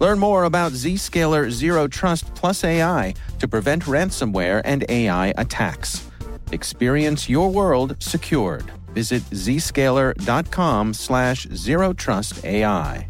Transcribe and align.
Learn 0.00 0.18
more 0.18 0.44
about 0.44 0.72
Zscaler 0.72 1.50
Zero 1.50 1.88
Trust 1.88 2.32
Plus 2.34 2.62
AI 2.62 3.14
to 3.38 3.48
prevent 3.48 3.84
ransomware 3.84 4.62
and 4.64 4.84
AI 4.88 5.34
attacks. 5.36 6.08
Experience 6.52 7.28
your 7.28 7.50
world 7.50 7.96
secured. 7.98 8.70
Visit 8.94 9.22
zscaler.com 9.30 10.94
slash 10.94 11.46
zero 11.48 11.92
trust 11.92 12.44
AI. 12.44 13.06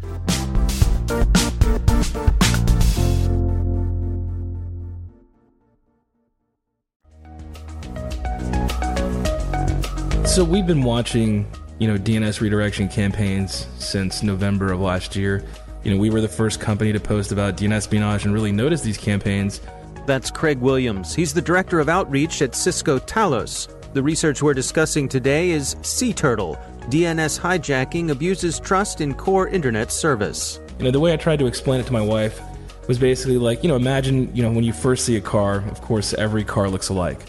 So 10.25 10.43
we've 10.43 10.67
been 10.67 10.83
watching, 10.83 11.51
you 11.79 11.87
know, 11.87 11.97
DNS 11.97 12.39
redirection 12.39 12.87
campaigns 12.87 13.67
since 13.79 14.21
November 14.21 14.71
of 14.71 14.79
last 14.79 15.15
year. 15.15 15.43
You 15.83 15.93
know, 15.93 15.97
we 15.97 16.09
were 16.09 16.19
the 16.19 16.27
first 16.27 16.59
company 16.59 16.91
to 16.91 16.99
post 16.99 17.31
about 17.31 17.55
DNSpionage 17.55 18.25
and 18.25 18.33
really 18.33 18.51
notice 18.51 18.81
these 18.81 18.97
campaigns. 18.97 19.61
That's 20.05 20.29
Craig 20.29 20.59
Williams. 20.59 21.15
He's 21.15 21.33
the 21.33 21.41
director 21.41 21.79
of 21.79 21.87
outreach 21.87 22.41
at 22.41 22.53
Cisco 22.53 22.99
Talos. 22.99 23.73
The 23.93 24.03
research 24.03 24.41
we're 24.43 24.53
discussing 24.53 25.07
today 25.07 25.51
is 25.51 25.77
Sea 25.81 26.11
Turtle. 26.11 26.57
DNS 26.89 27.39
hijacking 27.39 28.09
abuses 28.09 28.59
trust 28.59 28.99
in 28.99 29.13
core 29.13 29.47
internet 29.47 29.91
service. 29.91 30.59
You 30.79 30.85
know, 30.85 30.91
the 30.91 30.99
way 30.99 31.13
I 31.13 31.17
tried 31.17 31.39
to 31.39 31.47
explain 31.47 31.79
it 31.79 31.85
to 31.85 31.93
my 31.93 32.01
wife 32.01 32.41
was 32.87 32.99
basically 32.99 33.37
like, 33.37 33.63
you 33.63 33.69
know, 33.69 33.75
imagine, 33.75 34.35
you 34.35 34.43
know, 34.43 34.51
when 34.51 34.65
you 34.65 34.73
first 34.73 35.05
see 35.05 35.15
a 35.15 35.21
car, 35.21 35.63
of 35.69 35.81
course, 35.81 36.13
every 36.13 36.43
car 36.43 36.69
looks 36.69 36.89
alike, 36.89 37.21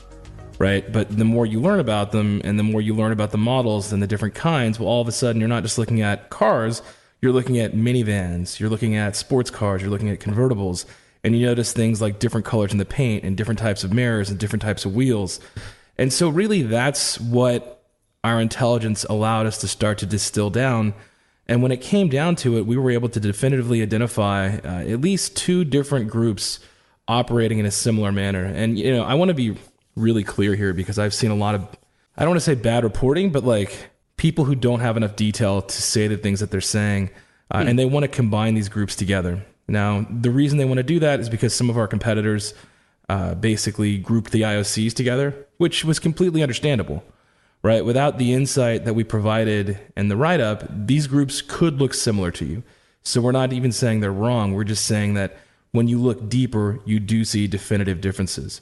right? 0.59 0.91
But 0.93 1.16
the 1.16 1.25
more 1.25 1.47
you 1.47 1.60
learn 1.60 1.78
about 1.78 2.10
them 2.10 2.41
and 2.43 2.59
the 2.59 2.62
more 2.62 2.81
you 2.81 2.94
learn 2.94 3.12
about 3.12 3.31
the 3.31 3.39
models 3.39 3.93
and 3.93 4.03
the 4.03 4.06
different 4.09 4.34
kinds, 4.34 4.81
well, 4.81 4.89
all 4.89 5.00
of 5.00 5.06
a 5.06 5.12
sudden 5.12 5.39
you're 5.39 5.49
not 5.49 5.62
just 5.62 5.78
looking 5.78 6.03
at 6.03 6.31
cars, 6.31 6.83
you're 7.21 7.33
looking 7.33 7.59
at 7.59 7.73
minivans, 7.73 8.59
you're 8.59 8.71
looking 8.71 8.97
at 8.97 9.17
sports 9.17 9.51
cars, 9.51 9.83
you're 9.83 9.91
looking 9.91 10.09
at 10.09 10.21
convertibles, 10.21 10.87
and 11.23 11.37
you 11.37 11.47
notice 11.47 11.73
things 11.73 12.01
like 12.01 12.19
different 12.19 12.47
colors 12.47 12.73
in 12.73 12.79
the 12.79 12.85
paint 12.85 13.25
and 13.25 13.37
different 13.37 13.59
types 13.59 13.85
of 13.85 13.93
mirrors 13.93 14.31
and 14.31 14.39
different 14.39 14.63
types 14.63 14.85
of 14.85 14.95
wheels. 14.95 15.41
And 15.99 16.13
so, 16.13 16.29
really, 16.29 16.63
that's 16.63 17.21
what 17.21 17.85
our 18.25 18.41
intelligence 18.41 19.05
allowed 19.05 19.47
us 19.47 19.59
to 19.59 19.69
start 19.69 19.99
to 19.99 20.07
distill 20.07 20.51
down. 20.51 20.95
And 21.47 21.63
when 21.63 21.73
it 21.73 21.81
came 21.81 22.09
down 22.09 22.37
to 22.37 22.59
it, 22.59 22.67
we 22.67 22.77
were 22.77 22.91
able 22.91 23.09
to 23.09 23.21
definitively 23.21 23.83
identify 23.83 24.57
uh, 24.59 24.83
at 24.83 25.01
least 25.01 25.37
two 25.37 25.65
different 25.65 26.09
groups 26.09 26.61
operating 27.09 27.59
in 27.59 27.67
a 27.67 27.71
similar 27.71 28.13
manner. 28.13 28.45
And, 28.45 28.79
you 28.79 28.93
know, 28.95 29.03
I 29.03 29.15
want 29.15 29.31
to 29.31 29.35
be 29.35 29.57
really 29.97 30.23
clear 30.23 30.55
here 30.55 30.73
because 30.73 30.99
I've 30.99 31.13
seen 31.13 31.31
a 31.31 31.35
lot 31.35 31.55
of, 31.55 31.67
I 32.17 32.23
don't 32.23 32.31
want 32.31 32.41
to 32.41 32.45
say 32.45 32.55
bad 32.55 32.85
reporting, 32.85 33.33
but 33.33 33.43
like 33.43 33.91
people 34.21 34.45
who 34.45 34.55
don't 34.55 34.81
have 34.81 34.99
enough 34.99 35.17
detail 35.17 35.63
to 35.63 35.83
say 35.83 36.07
the 36.07 36.17
things 36.19 36.41
that 36.41 36.51
they're 36.51 36.61
saying. 36.61 37.09
Uh, 37.51 37.65
and 37.67 37.79
they 37.79 37.87
want 37.87 38.05
to 38.05 38.09
combine 38.09 38.55
these 38.55 38.69
groups 38.69 38.95
together. 38.95 39.43
Now, 39.67 40.07
the 40.11 40.31
reason 40.31 40.59
they 40.59 40.67
want 40.67 40.77
to 40.77 40.83
do 40.85 40.99
that 41.01 41.21
is 41.21 41.31
because 41.31 41.55
some 41.55 41.71
of 41.71 41.79
our 41.79 41.89
competitors 41.89 42.53
uh, 43.09 43.35
basically 43.35 43.97
grouped 43.97 44.31
the 44.31 44.43
IOCs 44.43 44.93
together, 44.93 45.35
which 45.57 45.87
was 45.87 45.99
completely 45.99 46.43
understandable, 46.43 47.03
right? 47.63 47.83
Without 47.83 48.19
the 48.19 48.35
insight 48.35 48.85
that 48.85 48.93
we 48.93 49.05
provided 49.05 49.81
and 49.97 50.11
the 50.11 50.19
write 50.19 50.41
up, 50.41 50.65
these 50.69 51.07
groups 51.07 51.41
could 51.41 51.81
look 51.81 51.95
similar 51.95 52.31
to 52.33 52.45
you. 52.45 52.63
So 53.03 53.23
we're 53.23 53.33
not 53.33 53.55
even 53.55 53.73
saying 53.73 54.01
they're 54.01 54.13
wrong. 54.13 54.53
We're 54.53 54.65
just 54.65 54.85
saying 54.85 55.15
that 55.15 55.39
when 55.73 55.89
you 55.89 55.99
look 55.99 56.29
deeper, 56.29 56.79
you 56.85 57.01
do 57.01 57.25
see 57.25 57.47
definitive 57.47 58.03
differences. 58.03 58.61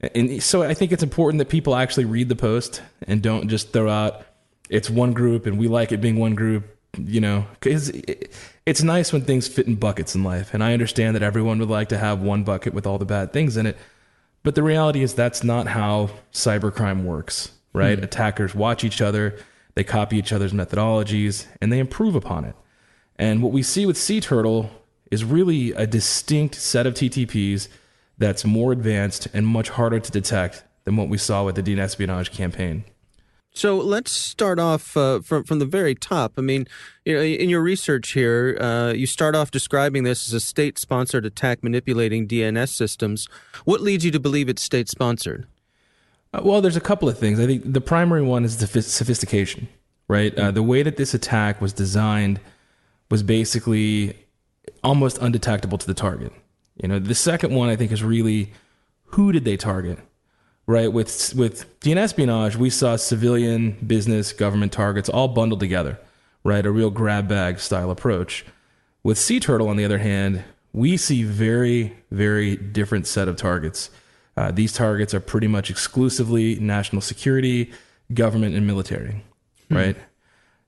And 0.00 0.42
so 0.42 0.62
I 0.62 0.72
think 0.72 0.90
it's 0.90 1.02
important 1.02 1.38
that 1.40 1.50
people 1.50 1.76
actually 1.76 2.06
read 2.06 2.30
the 2.30 2.36
post 2.36 2.80
and 3.06 3.22
don't 3.22 3.48
just 3.48 3.74
throw 3.74 3.90
out 3.90 4.24
it's 4.70 4.90
one 4.90 5.12
group 5.12 5.46
and 5.46 5.58
we 5.58 5.68
like 5.68 5.92
it 5.92 6.00
being 6.00 6.16
one 6.16 6.34
group, 6.34 6.64
you 6.98 7.20
know, 7.20 7.46
because 7.54 7.90
it's 8.66 8.82
nice 8.82 9.12
when 9.12 9.22
things 9.22 9.48
fit 9.48 9.66
in 9.66 9.76
buckets 9.76 10.14
in 10.14 10.24
life. 10.24 10.54
And 10.54 10.62
I 10.62 10.72
understand 10.72 11.14
that 11.16 11.22
everyone 11.22 11.58
would 11.58 11.70
like 11.70 11.88
to 11.90 11.98
have 11.98 12.22
one 12.22 12.44
bucket 12.44 12.74
with 12.74 12.86
all 12.86 12.98
the 12.98 13.04
bad 13.04 13.32
things 13.32 13.56
in 13.56 13.66
it. 13.66 13.76
But 14.42 14.54
the 14.54 14.62
reality 14.62 15.02
is 15.02 15.14
that's 15.14 15.42
not 15.42 15.66
how 15.66 16.10
cybercrime 16.32 17.04
works, 17.04 17.52
right? 17.72 17.98
Hmm. 17.98 18.04
Attackers 18.04 18.54
watch 18.54 18.84
each 18.84 19.00
other, 19.00 19.38
they 19.74 19.84
copy 19.84 20.18
each 20.18 20.32
other's 20.32 20.52
methodologies, 20.52 21.46
and 21.60 21.72
they 21.72 21.78
improve 21.78 22.14
upon 22.14 22.44
it. 22.44 22.54
And 23.16 23.42
what 23.42 23.52
we 23.52 23.62
see 23.62 23.86
with 23.86 23.96
Sea 23.96 24.20
Turtle 24.20 24.70
is 25.10 25.24
really 25.24 25.72
a 25.72 25.86
distinct 25.86 26.56
set 26.56 26.86
of 26.86 26.94
TTPs 26.94 27.68
that's 28.18 28.44
more 28.44 28.72
advanced 28.72 29.28
and 29.32 29.46
much 29.46 29.70
harder 29.70 30.00
to 30.00 30.10
detect 30.10 30.64
than 30.84 30.96
what 30.96 31.08
we 31.08 31.18
saw 31.18 31.44
with 31.44 31.54
the 31.56 31.62
DNSpionage 31.62 32.30
campaign. 32.30 32.84
So 33.56 33.76
let's 33.78 34.10
start 34.10 34.58
off 34.58 34.96
uh, 34.96 35.20
from 35.20 35.44
from 35.44 35.60
the 35.60 35.64
very 35.66 35.94
top. 35.94 36.32
I 36.36 36.40
mean, 36.40 36.66
you 37.04 37.14
know, 37.14 37.22
in 37.22 37.48
your 37.48 37.62
research 37.62 38.10
here, 38.12 38.58
uh, 38.60 38.92
you 38.92 39.06
start 39.06 39.36
off 39.36 39.52
describing 39.52 40.02
this 40.02 40.28
as 40.28 40.34
a 40.34 40.40
state-sponsored 40.40 41.24
attack 41.24 41.62
manipulating 41.62 42.26
DNS 42.26 42.68
systems. 42.68 43.28
What 43.64 43.80
leads 43.80 44.04
you 44.04 44.10
to 44.10 44.18
believe 44.18 44.48
it's 44.48 44.62
state-sponsored? 44.62 45.46
Uh, 46.32 46.40
Well, 46.42 46.60
there's 46.60 46.76
a 46.76 46.80
couple 46.80 47.08
of 47.08 47.16
things. 47.16 47.38
I 47.38 47.46
think 47.46 47.72
the 47.72 47.80
primary 47.80 48.22
one 48.22 48.44
is 48.44 48.56
the 48.56 48.66
phys- 48.66 48.88
sophistication, 48.88 49.68
right? 50.08 50.36
Uh, 50.36 50.50
the 50.50 50.62
way 50.62 50.82
that 50.82 50.96
this 50.96 51.14
attack 51.14 51.60
was 51.60 51.72
designed 51.72 52.40
was 53.08 53.22
basically 53.22 54.16
almost 54.82 55.16
undetectable 55.18 55.78
to 55.78 55.86
the 55.86 55.94
target. 55.94 56.32
You 56.82 56.88
know, 56.88 56.98
the 56.98 57.14
second 57.14 57.54
one 57.54 57.68
I 57.68 57.76
think 57.76 57.92
is 57.92 58.02
really 58.02 58.50
who 59.14 59.30
did 59.30 59.44
they 59.44 59.56
target, 59.56 60.00
right? 60.66 60.92
With 60.92 61.34
with 61.34 61.80
DNSpionage, 61.80 62.56
we 62.56 62.70
saw 62.70 62.96
civilian, 62.96 63.72
business, 63.86 64.32
government 64.32 64.72
targets 64.72 65.08
all 65.08 65.28
bundled 65.28 65.60
together, 65.60 65.98
right? 66.42 66.64
A 66.64 66.70
real 66.70 66.90
grab 66.90 67.28
bag 67.28 67.58
style 67.58 67.90
approach. 67.90 68.44
With 69.02 69.18
Sea 69.18 69.40
Turtle, 69.40 69.68
on 69.68 69.76
the 69.76 69.84
other 69.84 69.98
hand, 69.98 70.44
we 70.72 70.96
see 70.96 71.22
very, 71.22 71.96
very 72.10 72.56
different 72.56 73.06
set 73.06 73.28
of 73.28 73.36
targets. 73.36 73.90
Uh, 74.36 74.50
these 74.50 74.72
targets 74.72 75.14
are 75.14 75.20
pretty 75.20 75.46
much 75.46 75.70
exclusively 75.70 76.56
national 76.56 77.02
security, 77.02 77.72
government, 78.12 78.56
and 78.56 78.66
military, 78.66 79.22
right? 79.70 79.96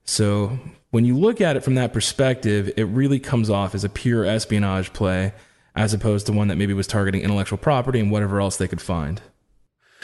So 0.05 0.57
when 0.91 1.03
you 1.03 1.17
look 1.17 1.41
at 1.41 1.57
it 1.57 1.63
from 1.63 1.75
that 1.75 1.91
perspective, 1.91 2.71
it 2.77 2.85
really 2.85 3.19
comes 3.19 3.49
off 3.49 3.75
as 3.75 3.83
a 3.83 3.89
pure 3.89 4.25
espionage 4.25 4.93
play 4.93 5.33
as 5.75 5.93
opposed 5.93 6.25
to 6.25 6.31
one 6.31 6.47
that 6.47 6.55
maybe 6.55 6.73
was 6.73 6.87
targeting 6.87 7.21
intellectual 7.21 7.57
property 7.57 7.99
and 7.99 8.09
whatever 8.09 8.39
else 8.39 8.57
they 8.57 8.67
could 8.67 8.81
find. 8.81 9.21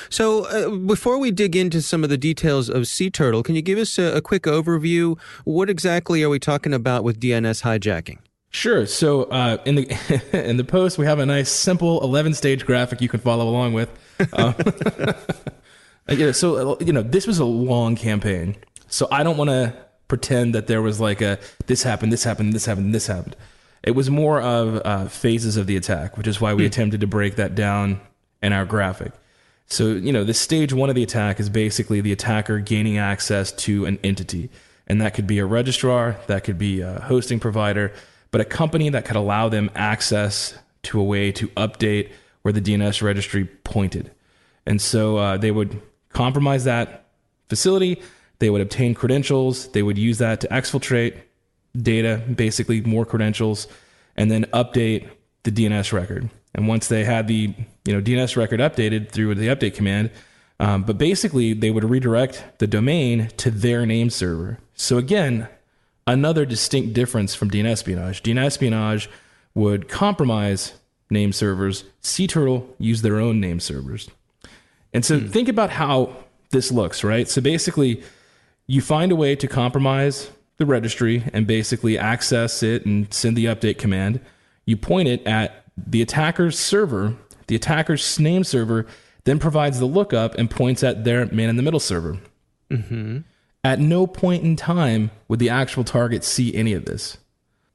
So, 0.10 0.46
uh, 0.46 0.70
before 0.76 1.18
we 1.18 1.32
dig 1.32 1.56
into 1.56 1.82
some 1.82 2.04
of 2.04 2.10
the 2.10 2.18
details 2.18 2.70
of 2.70 2.88
Sea 2.88 3.10
Turtle, 3.10 3.44
can 3.44 3.56
you 3.56 3.62
give 3.62 3.78
us 3.78 3.98
a, 3.98 4.16
a 4.18 4.22
quick 4.22 4.44
overview? 4.44 5.20
What 5.44 5.70
exactly 5.70 6.24
are 6.24 6.30
we 6.30 6.40
talking 6.40 6.74
about 6.74 7.04
with 7.04 7.20
DNS 7.20 7.64
hijacking? 7.64 8.20
Sure. 8.52 8.86
So 8.86 9.24
uh, 9.24 9.58
in 9.66 9.76
the 9.76 10.22
in 10.50 10.58
the 10.58 10.64
post, 10.64 10.98
we 10.98 11.06
have 11.06 11.20
a 11.20 11.26
nice, 11.26 11.50
simple, 11.50 12.02
eleven 12.02 12.34
stage 12.34 12.66
graphic 12.66 13.02
you 13.02 13.10
can 13.10 13.20
follow 13.20 13.48
along 13.48 13.74
with. 13.74 13.90
Um, 14.34 14.56
yeah, 16.08 16.32
so 16.32 16.80
you 16.80 16.94
know, 16.94 17.02
this 17.02 17.26
was 17.26 17.40
a 17.40 17.46
long 17.46 17.96
campaign, 17.96 18.56
so 18.88 19.08
I 19.12 19.24
don't 19.24 19.38
want 19.38 19.50
to 19.50 19.74
pretend 20.08 20.54
that 20.54 20.68
there 20.68 20.82
was 20.82 21.00
like 21.00 21.22
a 21.22 21.40
this 21.66 21.84
happened, 21.84 22.14
this 22.14 22.24
happened, 22.24 22.54
this 22.54 22.66
happened, 22.66 22.94
this 22.94 23.08
happened. 23.08 23.36
It 23.82 23.92
was 23.92 24.10
more 24.10 24.40
of 24.42 24.82
uh, 24.86 25.08
phases 25.08 25.58
of 25.58 25.66
the 25.66 25.76
attack, 25.76 26.18
which 26.18 26.28
is 26.28 26.40
why 26.40 26.54
we 26.54 26.66
attempted 26.66 27.02
to 27.02 27.08
break 27.08 27.36
that 27.36 27.56
down 27.56 28.00
in 28.42 28.54
our 28.54 28.66
graphic. 28.66 29.12
So, 29.68 29.90
you 29.90 30.12
know, 30.12 30.24
the 30.24 30.34
stage 30.34 30.74
one 30.74 30.90
of 30.90 30.96
the 30.96 31.04
attack 31.04 31.40
is 31.40 31.50
basically 31.50 32.02
the 32.02 32.12
attacker 32.12 32.60
gaining 32.60 32.98
access 32.98 33.52
to 33.54 33.86
an 33.86 34.00
entity. 34.04 34.50
And 34.88 35.02
that 35.02 35.14
could 35.14 35.28
be 35.28 35.40
a 35.40 35.46
registrar, 35.46 36.18
that 36.28 36.44
could 36.44 36.58
be 36.58 36.82
a 36.82 37.00
hosting 37.00 37.40
provider, 37.40 37.94
but 38.32 38.42
a 38.42 38.46
company 38.46 38.90
that 38.90 39.06
could 39.06 39.16
allow 39.16 39.50
them 39.50 39.72
access 39.76 40.58
to 40.84 41.00
a 41.00 41.04
way 41.04 41.32
to 41.32 41.48
update 41.50 42.12
where 42.42 42.52
the 42.52 42.62
DNS 42.62 43.02
registry 43.02 43.46
pointed. 43.46 44.12
And 44.66 44.82
so 44.82 45.18
uh, 45.18 45.38
they 45.38 45.52
would 45.52 45.82
compromise 46.10 46.66
that 46.66 47.08
facility, 47.50 48.02
they 48.40 48.50
would 48.50 48.62
obtain 48.62 48.94
credentials, 48.94 49.70
they 49.70 49.84
would 49.84 49.98
use 49.98 50.18
that 50.18 50.42
to 50.42 50.48
exfiltrate 50.50 51.18
data, 51.76 52.22
basically 52.36 52.82
more 52.82 53.06
credentials, 53.06 53.68
and 54.16 54.30
then 54.30 54.46
update 54.54 55.10
the 55.44 55.52
DNS 55.52 55.92
record. 55.92 56.30
And 56.56 56.68
once 56.68 56.88
they 56.88 57.04
had 57.04 57.28
the 57.28 57.54
you 57.86 57.94
know 57.94 58.02
DNS 58.02 58.36
record 58.38 58.60
updated 58.60 59.10
through 59.10 59.36
the 59.36 59.48
update 59.48 59.76
command, 59.76 60.12
um, 60.60 60.84
but 60.84 60.98
basically 60.98 61.54
they 61.54 61.72
would 61.72 61.84
redirect 61.84 62.44
the 62.60 62.68
domain 62.68 63.30
to 63.38 63.52
their 63.52 63.86
name 63.86 64.10
server. 64.10 64.60
So 64.76 64.98
again, 64.98 65.48
another 66.06 66.46
distinct 66.46 66.94
difference 66.94 67.36
from 67.36 67.50
DNSpionage. 67.50 68.22
DNS 68.22 68.46
espionage 68.46 69.10
would 69.56 69.90
compromise 69.90 70.74
name 71.10 71.32
servers. 71.32 71.84
Sea 72.02 72.28
Turtle 72.28 72.68
used 72.80 73.04
their 73.04 73.20
own 73.20 73.40
name 73.40 73.60
servers. 73.60 74.10
And 74.94 75.04
so 75.04 75.20
think 75.20 75.50
about 75.50 75.72
how 75.72 76.16
this 76.52 76.72
looks, 76.72 77.04
right? 77.04 77.28
So 77.28 77.42
basically, 77.42 78.04
you 78.68 78.82
find 78.82 79.12
a 79.12 79.16
way 79.16 79.36
to 79.36 79.48
compromise 79.48 80.30
the 80.58 80.66
registry 80.66 81.24
and 81.34 81.48
basically 81.48 81.98
access 81.98 82.64
it 82.64 82.86
and 82.86 83.12
send 83.14 83.36
the 83.36 83.46
update 83.46 83.78
command. 83.78 84.20
You 84.66 84.78
point 84.78 85.08
it 85.08 85.26
at 85.26 85.63
the 85.78 86.02
attacker's 86.02 86.58
server. 86.58 87.16
The 87.48 87.56
attacker's 87.56 88.20
name 88.20 88.44
server 88.44 88.86
then 89.26 89.40
provides 89.40 89.80
the 89.80 89.86
lookup 89.86 90.36
and 90.36 90.50
points 90.50 90.84
at 90.84 91.04
their 91.04 91.26
man 91.28 91.50
in 91.50 91.56
the 91.56 91.64
middle 91.64 91.80
server. 91.80 92.20
Mm-hmm. 92.70 93.20
At 93.64 93.80
no 93.80 94.08
point 94.08 94.44
in 94.44 94.56
time 94.56 95.12
would 95.28 95.40
the 95.40 95.50
actual 95.50 95.84
target 95.84 96.24
see 96.24 96.54
any 96.54 96.74
of 96.74 96.86
this. 96.86 97.18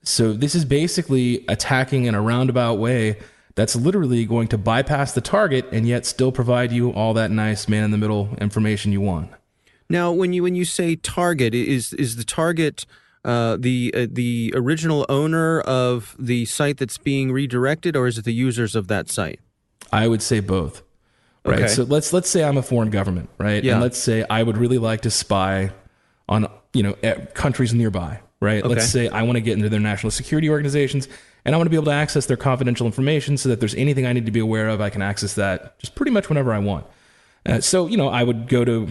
So 0.03 0.33
this 0.33 0.55
is 0.55 0.65
basically 0.65 1.45
attacking 1.49 2.05
in 2.05 2.15
a 2.15 2.21
roundabout 2.21 2.75
way 2.75 3.19
that's 3.55 3.75
literally 3.75 4.25
going 4.25 4.49
to 4.49 4.59
bypass 4.59 5.13
the 5.13 5.21
target 5.21 5.67
and 5.73 5.87
yet 5.87 6.07
still 6.07 6.31
provide 6.31 6.71
you 6.71 6.91
all 6.91 7.15
that 7.15 7.31
nice 7.31 7.69
man 7.69 7.85
in 7.85 7.91
the 7.91 7.99
middle 7.99 8.37
information 8.41 8.93
you 8.93 9.01
want. 9.01 9.31
Now, 9.91 10.13
when 10.13 10.33
you 10.33 10.43
when 10.43 10.55
you 10.55 10.65
say 10.65 10.97
target, 10.97 11.55
is 11.55 11.93
is 11.95 12.17
the 12.17 12.25
target 12.25 12.85
uh, 13.29 13.59
the 13.61 13.93
uh, 13.95 14.07
the 14.11 14.55
original 14.57 15.05
owner 15.11 15.61
of 15.61 16.17
the 16.19 16.47
site 16.47 16.79
that's 16.79 16.97
being 16.97 17.31
redirected, 17.31 17.95
or 17.95 18.07
is 18.07 18.17
it 18.17 18.25
the 18.25 18.33
users 18.33 18.75
of 18.75 18.89
that 18.89 19.11
site? 19.11 19.39
I 19.93 20.09
would 20.09 20.23
say 20.23 20.41
both. 20.41 20.83
Right. 21.45 21.61
Okay. 21.61 21.69
So 21.69 21.83
let's 21.83 22.15
let's 22.15 22.31
say 22.31 22.43
I'm 22.43 22.57
a 22.57 22.63
foreign 22.63 22.89
government, 22.89 23.29
right? 23.37 23.63
Yeah. 23.63 23.75
And 23.75 23.83
let's 23.83 23.99
say 23.99 24.25
I 24.31 24.43
would 24.43 24.57
really 24.57 24.79
like 24.79 25.03
to 25.03 25.11
spy 25.11 25.73
on 26.27 26.51
you 26.73 26.83
know 26.83 26.95
countries 27.35 27.75
nearby, 27.75 28.21
right? 28.41 28.65
Okay. 28.65 28.75
Let's 28.75 28.89
say 28.89 29.09
I 29.09 29.23
want 29.25 29.37
to 29.37 29.43
get 29.43 29.59
into 29.59 29.69
their 29.69 29.79
national 29.79 30.11
security 30.11 30.49
organizations 30.49 31.07
and 31.45 31.55
I 31.55 31.59
want 31.59 31.67
to 31.67 31.71
be 31.71 31.77
able 31.77 31.87
to 31.87 31.93
access 31.93 32.25
their 32.25 32.39
confidential 32.39 32.87
information 32.87 33.37
so 33.37 33.51
that 33.51 33.61
there's 33.61 33.75
anything 33.75 34.07
I 34.07 34.15
need 34.15 34.25
to 34.25 34.33
be 34.33 34.41
aware 34.41 34.69
of, 34.69 34.81
I 34.81 34.89
can 34.89 35.03
access 35.03 35.35
that 35.35 35.79
just 35.79 35.95
pretty 35.95 36.13
much 36.13 36.31
whenever 36.31 36.53
I 36.53 36.61
want. 36.61 36.87
Uh, 37.45 37.61
so 37.61 37.87
you 37.89 37.99
know, 37.99 38.09
I 38.09 38.23
would 38.23 38.49
go 38.49 38.65
to 38.65 38.89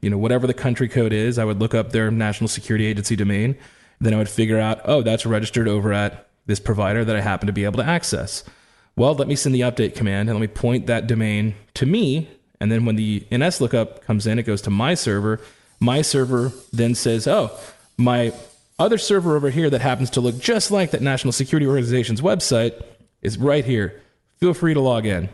you 0.00 0.10
know 0.10 0.18
whatever 0.18 0.46
the 0.46 0.54
country 0.54 0.88
code 0.88 1.12
is. 1.12 1.38
I 1.38 1.44
would 1.44 1.60
look 1.60 1.74
up 1.74 1.92
their 1.92 2.10
national 2.10 2.48
security 2.48 2.86
agency 2.86 3.16
domain. 3.16 3.56
Then 4.00 4.14
I 4.14 4.18
would 4.18 4.28
figure 4.28 4.58
out, 4.58 4.80
oh, 4.84 5.02
that's 5.02 5.26
registered 5.26 5.68
over 5.68 5.92
at 5.92 6.26
this 6.46 6.60
provider 6.60 7.04
that 7.04 7.16
I 7.16 7.20
happen 7.20 7.46
to 7.46 7.52
be 7.52 7.64
able 7.64 7.78
to 7.78 7.88
access. 7.88 8.44
Well, 8.96 9.14
let 9.14 9.28
me 9.28 9.36
send 9.36 9.54
the 9.54 9.60
update 9.60 9.94
command 9.94 10.28
and 10.28 10.38
let 10.38 10.40
me 10.40 10.52
point 10.52 10.86
that 10.86 11.06
domain 11.06 11.54
to 11.74 11.86
me. 11.86 12.28
And 12.60 12.70
then 12.72 12.84
when 12.84 12.96
the 12.96 13.26
NS 13.32 13.60
lookup 13.60 14.04
comes 14.04 14.26
in, 14.26 14.38
it 14.38 14.42
goes 14.44 14.62
to 14.62 14.70
my 14.70 14.94
server. 14.94 15.40
My 15.80 16.02
server 16.02 16.52
then 16.72 16.94
says, 16.94 17.26
oh, 17.26 17.50
my 17.96 18.32
other 18.78 18.98
server 18.98 19.36
over 19.36 19.50
here 19.50 19.70
that 19.70 19.80
happens 19.80 20.10
to 20.10 20.20
look 20.20 20.38
just 20.38 20.70
like 20.70 20.90
that 20.90 21.02
National 21.02 21.32
Security 21.32 21.66
Organization's 21.66 22.20
website 22.20 22.82
is 23.22 23.38
right 23.38 23.64
here. 23.64 24.00
Feel 24.38 24.54
free 24.54 24.74
to 24.74 24.80
log 24.80 25.06
in. 25.06 25.28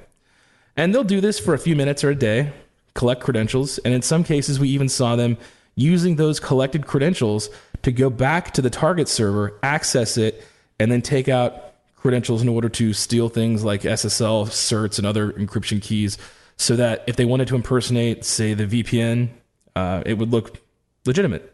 And 0.77 0.95
they'll 0.95 1.05
do 1.05 1.21
this 1.21 1.39
for 1.39 1.55
a 1.55 1.59
few 1.59 1.75
minutes 1.75 2.05
or 2.05 2.11
a 2.11 2.15
day, 2.15 2.53
collect 2.97 3.23
credentials, 3.23 3.79
and 3.79 3.95
in 3.95 4.03
some 4.03 4.25
cases, 4.25 4.59
we 4.59 4.69
even 4.71 4.89
saw 4.89 5.15
them 5.15 5.37
using 5.77 6.17
those 6.17 6.41
collected 6.41 6.87
credentials 6.87 7.49
to 7.83 7.93
go 7.93 8.11
back 8.11 8.53
to 8.55 8.63
the 8.63 8.71
target 8.71 9.07
server, 9.07 9.57
access 9.63 10.17
it, 10.17 10.43
and 10.81 10.91
then 10.91 11.03
take 11.03 11.29
out 11.29 11.75
credentials 11.95 12.43
in 12.43 12.49
order 12.49 12.69
to 12.69 12.93
steal 12.93 13.29
things 13.29 13.63
like 13.63 13.83
SSL 13.83 14.47
certs 14.47 14.99
and 14.99 15.07
other 15.07 15.33
encryption 15.33 15.81
keys 15.81 16.19
so 16.57 16.75
that 16.77 17.05
if 17.07 17.17
they 17.17 17.25
wanted 17.25 17.47
to 17.49 17.55
impersonate, 17.55 18.25
say, 18.25 18.55
the 18.55 18.67
VPN, 18.67 19.29
uh, 19.75 20.03
it 20.07 20.15
would 20.15 20.31
look 20.31 20.63
legitimate. 21.05 21.53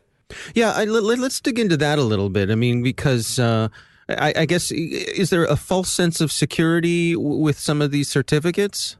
Yeah, 0.54 0.72
I, 0.72 0.84
let, 0.84 1.18
us 1.18 1.40
dig 1.40 1.58
into 1.58 1.76
that 1.78 1.98
a 1.98 2.02
little 2.02 2.30
bit. 2.30 2.50
I 2.50 2.54
mean, 2.54 2.82
because 2.82 3.38
uh, 3.38 3.68
I, 4.08 4.32
I 4.36 4.46
guess 4.46 4.70
is 4.70 5.30
there 5.30 5.44
a 5.44 5.56
false 5.56 5.90
sense 5.90 6.20
of 6.20 6.30
security 6.30 7.16
with 7.16 7.58
some 7.58 7.82
of 7.82 7.90
these 7.90 8.08
certificates? 8.08 8.96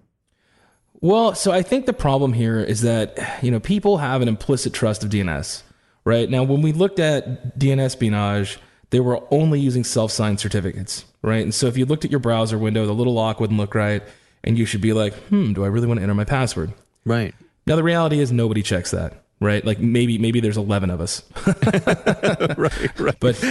Well, 1.03 1.35
so 1.35 1.51
I 1.51 1.63
think 1.63 1.87
the 1.87 1.93
problem 1.93 2.33
here 2.33 2.61
is 2.61 2.83
that 2.83 3.19
you 3.43 3.51
know 3.51 3.59
people 3.59 3.99
have 3.99 4.23
an 4.23 4.29
implicit 4.29 4.73
trust 4.73 5.03
of 5.03 5.11
DNS, 5.11 5.63
right? 6.05 6.31
Now, 6.31 6.45
when 6.45 6.63
we 6.63 6.73
looked 6.73 7.01
at 7.01 7.59
DNSpionage, 7.59 8.59
they 8.91 9.01
were 9.01 9.21
only 9.33 9.59
using 9.59 9.83
self-signed 9.83 10.39
certificates, 10.39 11.05
right? 11.21 11.43
And 11.43 11.53
so 11.53 11.67
if 11.67 11.77
you 11.77 11.87
looked 11.87 12.05
at 12.05 12.13
your 12.13 12.21
browser 12.21 12.57
window, 12.57 12.87
the 12.87 12.95
little 12.95 13.15
lock 13.15 13.41
wouldn't 13.41 13.59
look 13.59 13.75
right, 13.75 14.01
and 14.45 14.57
you 14.57 14.65
should 14.65 14.81
be 14.81 14.93
like, 14.93 15.13
"Hmm, 15.25 15.53
do 15.53 15.65
I 15.65 15.67
really 15.67 15.89
want 15.89 15.99
to 15.99 16.03
enter 16.03 16.15
my 16.15 16.25
password?" 16.25 16.73
Right. 17.05 17.35
Now, 17.67 17.75
the 17.75 17.83
reality 17.83 18.21
is 18.21 18.31
nobody 18.31 18.63
checks 18.63 18.93
that, 18.93 19.25
right? 19.41 19.65
Like 19.65 19.81
maybe 19.81 20.19
maybe 20.19 20.39
there's 20.39 20.57
11 20.57 20.89
of 20.89 21.01
us, 21.01 21.25
right. 22.57 23.01
Right. 23.01 23.17
but 23.19 23.45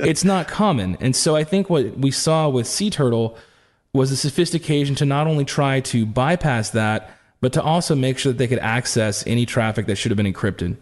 it's 0.00 0.22
not 0.22 0.48
common. 0.48 0.98
And 1.00 1.16
so 1.16 1.34
I 1.34 1.44
think 1.44 1.70
what 1.70 1.96
we 1.96 2.10
saw 2.10 2.50
with 2.50 2.66
Sea 2.66 2.90
Turtle 2.90 3.38
was 3.94 4.10
a 4.10 4.16
sophistication 4.16 4.94
to 4.96 5.06
not 5.06 5.26
only 5.26 5.46
try 5.46 5.80
to 5.80 6.04
bypass 6.04 6.70
that, 6.70 7.10
but 7.40 7.54
to 7.54 7.62
also 7.62 7.94
make 7.94 8.18
sure 8.18 8.32
that 8.32 8.38
they 8.38 8.48
could 8.48 8.58
access 8.58 9.26
any 9.26 9.46
traffic 9.46 9.86
that 9.86 9.96
should 9.96 10.10
have 10.10 10.16
been 10.16 10.30
encrypted, 10.30 10.76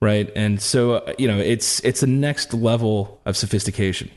right? 0.00 0.32
And 0.34 0.60
so 0.60 0.94
uh, 0.94 1.12
you 1.18 1.28
know, 1.28 1.38
it's 1.38 1.80
it's 1.84 2.02
a 2.02 2.06
next 2.06 2.52
level 2.54 3.20
of 3.24 3.36
sophistication. 3.36 4.10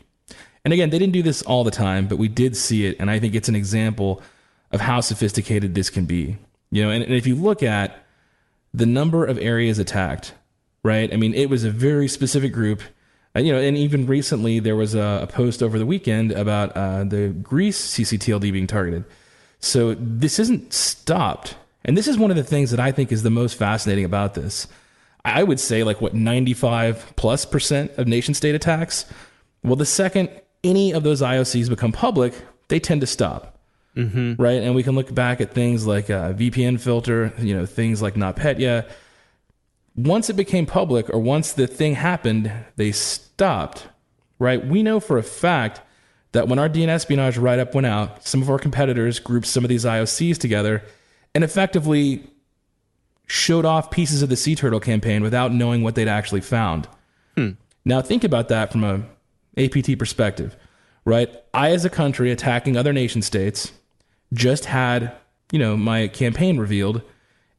And 0.64 0.74
again, 0.74 0.90
they 0.90 1.00
didn't 1.00 1.14
do 1.14 1.22
this 1.22 1.42
all 1.44 1.64
the 1.64 1.72
time, 1.72 2.08
but 2.08 2.18
we 2.18 2.28
did 2.28 2.56
see 2.56 2.86
it, 2.86 2.98
and 3.00 3.12
I 3.12 3.20
think 3.20 3.36
it's 3.36 3.50
an 3.50 3.56
example 3.56 4.22
of 4.72 4.82
how 4.82 5.02
sophisticated 5.02 5.76
this 5.76 5.90
can 5.90 6.06
be. 6.06 6.38
You 6.72 6.84
know, 6.84 6.92
and, 6.92 7.04
and 7.04 7.14
if 7.14 7.28
you 7.28 7.36
look 7.36 7.64
at 7.64 8.06
the 8.74 8.86
number 8.86 9.26
of 9.26 9.38
areas 9.40 9.80
attacked, 9.80 10.34
right? 10.84 11.12
I 11.12 11.18
mean, 11.18 11.34
it 11.34 11.50
was 11.50 11.64
a 11.64 11.72
very 11.72 12.08
specific 12.08 12.54
group. 12.54 12.82
Uh, 13.40 13.42
you 13.42 13.54
know, 13.54 13.60
and 13.60 13.78
even 13.78 14.06
recently 14.06 14.60
there 14.60 14.76
was 14.76 14.96
a, 14.96 15.22
a 15.24 15.28
post 15.28 15.64
over 15.64 15.80
the 15.80 15.86
weekend 15.86 16.32
about 16.34 16.76
uh, 16.76 17.04
the 17.04 17.30
Greece 17.30 17.96
CCTLD 17.96 18.52
being 18.52 18.68
targeted. 18.68 19.06
So 19.60 19.96
this 19.96 20.40
isn't 20.40 20.74
stopped. 20.74 21.56
And 21.86 21.98
this 21.98 22.08
is 22.08 22.18
one 22.18 22.32
of 22.32 22.38
the 22.38 22.44
things 22.44 22.72
that 22.72 22.80
I 22.80 22.92
think 22.92 23.12
is 23.12 23.24
the 23.24 23.30
most 23.30 23.56
fascinating 23.56 24.04
about 24.04 24.34
this. 24.34 24.68
I 25.24 25.44
would 25.44 25.60
say, 25.60 25.84
like, 25.84 26.02
what, 26.02 26.14
95 26.14 27.14
plus 27.16 27.46
percent 27.46 27.92
of 27.98 28.08
nation 28.08 28.34
state 28.34 28.56
attacks? 28.56 29.06
Well, 29.64 29.76
the 29.76 29.86
second 29.86 30.30
any 30.64 30.92
of 30.92 31.04
those 31.04 31.22
IOCs 31.22 31.70
become 31.70 31.92
public, 31.92 32.34
they 32.68 32.80
tend 32.80 33.02
to 33.02 33.08
stop 33.08 33.60
right? 34.38 34.62
And 34.62 34.76
we 34.76 34.84
can 34.84 34.96
look 34.96 35.14
back 35.14 35.42
at 35.42 35.54
things 35.54 35.86
like 35.86 36.10
uh, 36.10 36.34
VPN 36.34 36.80
filter, 36.80 37.34
you 37.40 37.56
know, 37.56 37.66
things 37.66 38.02
like 38.02 38.16
NotPetya. 38.16 38.90
Once 39.96 40.30
it 40.30 40.36
became 40.36 40.66
public 40.66 41.10
or 41.10 41.20
once 41.20 41.54
the 41.54 41.68
thing 41.68 41.96
happened, 41.96 42.52
they 42.76 42.92
stopped, 42.92 43.88
right? 44.38 44.66
We 44.66 44.84
know 44.84 45.00
for 45.00 45.18
a 45.18 45.24
fact 45.24 45.82
that 46.32 46.48
when 46.48 46.60
our 46.60 46.70
DNSpionage 46.70 47.42
write 47.42 47.60
up 47.60 47.74
went 47.74 47.88
out, 47.88 48.26
some 48.26 48.42
of 48.42 48.50
our 48.50 48.60
competitors 48.60 49.20
grouped 49.20 49.48
some 49.48 49.66
of 49.66 49.70
these 49.70 49.86
IOCs 49.86 50.38
together 50.38 50.84
and 51.34 51.44
effectively 51.44 52.30
showed 53.28 53.66
off 53.66 53.92
pieces 53.92 54.22
of 54.22 54.30
the 54.30 54.36
Sea 54.36 54.56
Turtle 54.56 54.80
campaign 54.80 55.22
without 55.22 55.54
knowing 55.54 55.84
what 55.84 55.96
they'd 55.96 56.08
actually 56.08 56.42
found. 56.42 56.88
Hmm. 57.36 57.52
Now, 57.86 58.02
think 58.02 58.24
about 58.24 58.50
that 58.50 58.72
from 58.72 58.84
a 58.84 59.04
APT 59.58 59.98
perspective, 59.98 60.56
right? 61.06 61.30
I, 61.54 61.72
as 61.72 61.86
a 61.86 61.90
country 61.90 62.32
attacking 62.32 62.78
other 62.78 62.94
nation 62.94 63.22
states, 63.22 63.72
just 64.34 64.66
had, 64.66 65.12
you 65.52 65.60
know, 65.60 65.76
my 65.76 66.08
campaign 66.08 66.58
revealed 66.58 67.02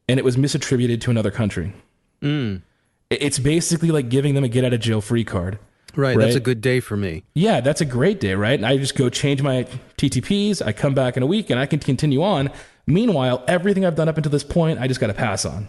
and 0.07 0.19
it 0.19 0.25
was 0.25 0.35
misattributed 0.35 1.01
to 1.01 1.11
another 1.11 1.31
country. 1.31 1.73
Mm. 2.21 2.61
It's 3.09 3.39
basically 3.39 3.91
like 3.91 4.09
giving 4.09 4.35
them 4.35 4.43
a 4.43 4.47
get 4.47 4.63
out 4.63 4.73
of 4.73 4.79
jail 4.79 5.01
free 5.01 5.23
card. 5.23 5.59
Right, 5.95 6.15
right, 6.15 6.23
that's 6.23 6.35
a 6.35 6.39
good 6.39 6.61
day 6.61 6.79
for 6.79 6.95
me. 6.95 7.23
Yeah, 7.33 7.59
that's 7.59 7.81
a 7.81 7.85
great 7.85 8.21
day, 8.21 8.33
right? 8.35 8.53
And 8.53 8.65
I 8.65 8.77
just 8.77 8.95
go 8.95 9.09
change 9.09 9.41
my 9.41 9.67
TTPs, 9.97 10.65
I 10.65 10.71
come 10.71 10.93
back 10.93 11.17
in 11.17 11.23
a 11.23 11.25
week 11.25 11.49
and 11.49 11.59
I 11.59 11.65
can 11.65 11.79
continue 11.79 12.23
on. 12.23 12.49
Meanwhile, 12.87 13.43
everything 13.47 13.85
I've 13.85 13.95
done 13.95 14.07
up 14.07 14.17
until 14.17 14.31
this 14.31 14.43
point, 14.43 14.79
I 14.79 14.87
just 14.87 14.99
got 14.99 15.07
to 15.07 15.13
pass 15.13 15.43
on. 15.43 15.67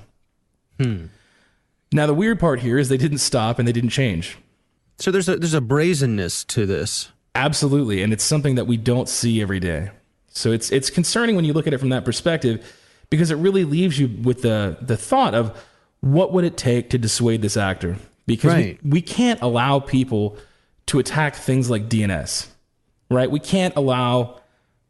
Hmm. 0.78 1.06
Now 1.92 2.06
the 2.06 2.14
weird 2.14 2.40
part 2.40 2.60
here 2.60 2.78
is 2.78 2.88
they 2.88 2.96
didn't 2.96 3.18
stop 3.18 3.58
and 3.58 3.66
they 3.68 3.72
didn't 3.72 3.90
change. 3.90 4.38
So 4.98 5.10
there's 5.10 5.28
a 5.28 5.36
there's 5.36 5.54
a 5.54 5.60
brazenness 5.60 6.44
to 6.44 6.66
this. 6.66 7.10
Absolutely, 7.34 8.02
and 8.02 8.12
it's 8.12 8.24
something 8.24 8.54
that 8.54 8.66
we 8.66 8.76
don't 8.76 9.08
see 9.08 9.42
every 9.42 9.60
day. 9.60 9.90
So 10.28 10.52
it's 10.52 10.70
it's 10.70 10.90
concerning 10.90 11.36
when 11.36 11.44
you 11.44 11.52
look 11.52 11.66
at 11.66 11.74
it 11.74 11.78
from 11.78 11.90
that 11.90 12.04
perspective 12.04 12.64
because 13.10 13.30
it 13.30 13.36
really 13.36 13.64
leaves 13.64 13.98
you 13.98 14.08
with 14.22 14.42
the 14.42 14.78
the 14.80 14.96
thought 14.96 15.34
of 15.34 15.62
what 16.02 16.32
would 16.32 16.44
it 16.44 16.56
take 16.56 16.90
to 16.90 16.98
dissuade 16.98 17.40
this 17.40 17.56
actor? 17.56 17.96
Because 18.26 18.52
right. 18.52 18.78
we, 18.82 18.90
we 18.90 19.00
can't 19.00 19.40
allow 19.40 19.80
people 19.80 20.36
to 20.86 20.98
attack 20.98 21.34
things 21.34 21.70
like 21.70 21.88
DNS, 21.88 22.48
right? 23.08 23.30
We 23.30 23.40
can't 23.40 23.74
allow 23.76 24.40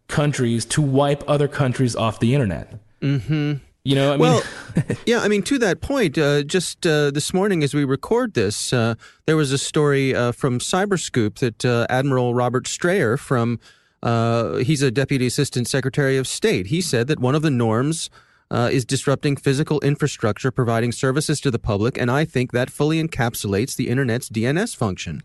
countries 0.09 0.65
to 0.67 0.83
wipe 0.83 1.23
other 1.29 1.49
countries 1.49 1.95
off 1.95 2.19
the 2.19 2.35
internet. 2.35 2.75
Mm-hmm. 3.01 3.55
You 3.85 3.95
know, 3.97 4.13
I 4.13 4.17
well, 4.17 4.43
yeah, 5.07 5.21
I 5.21 5.29
mean, 5.29 5.43
to 5.43 5.59
that 5.59 5.81
point, 5.81 6.17
uh, 6.17 6.45
just 6.45 6.87
uh, 6.87 7.11
this 7.11 7.35
morning 7.35 7.63
as 7.63 7.75
we 7.75 7.85
record 7.85 8.35
this, 8.35 8.73
uh, 8.73 8.95
there 9.27 9.37
was 9.37 9.51
a 9.51 9.59
story 9.59 10.15
uh, 10.15 10.33
from 10.33 10.61
Cyberscoop 10.61 11.39
that 11.41 11.65
uh, 11.65 11.87
Admiral 11.91 12.33
Robert 12.33 12.69
Strayer 12.69 13.17
from 13.17 13.59
uh, 14.03 14.57
he's 14.57 14.83
a 14.83 14.91
deputy 14.91 15.27
assistant 15.27 15.67
secretary 15.69 16.17
of 16.17 16.29
state. 16.29 16.69
He 16.69 16.81
said 16.81 17.09
that 17.09 17.19
one 17.19 17.35
of 17.35 17.43
the 17.43 17.51
norms 17.51 18.09
uh, 18.53 18.69
is 18.71 18.85
disrupting 18.85 19.35
physical 19.35 19.81
infrastructure, 19.81 20.51
providing 20.51 20.93
services 20.93 21.41
to 21.41 21.51
the 21.51 21.59
public, 21.59 21.97
and 21.97 22.11
I 22.11 22.27
think 22.27 22.53
that 22.53 22.71
fully 22.71 23.03
encapsulates 23.03 23.75
the 23.75 23.89
internet's 23.89 24.29
DNS 24.29 24.77
function. 24.77 25.23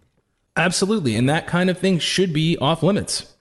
Absolutely, 0.56 1.16
and 1.16 1.30
that 1.30 1.46
kind 1.46 1.70
of 1.70 1.78
thing 1.78 2.00
should 2.00 2.32
be 2.32 2.58
off 2.58 2.82
limits, 2.82 3.36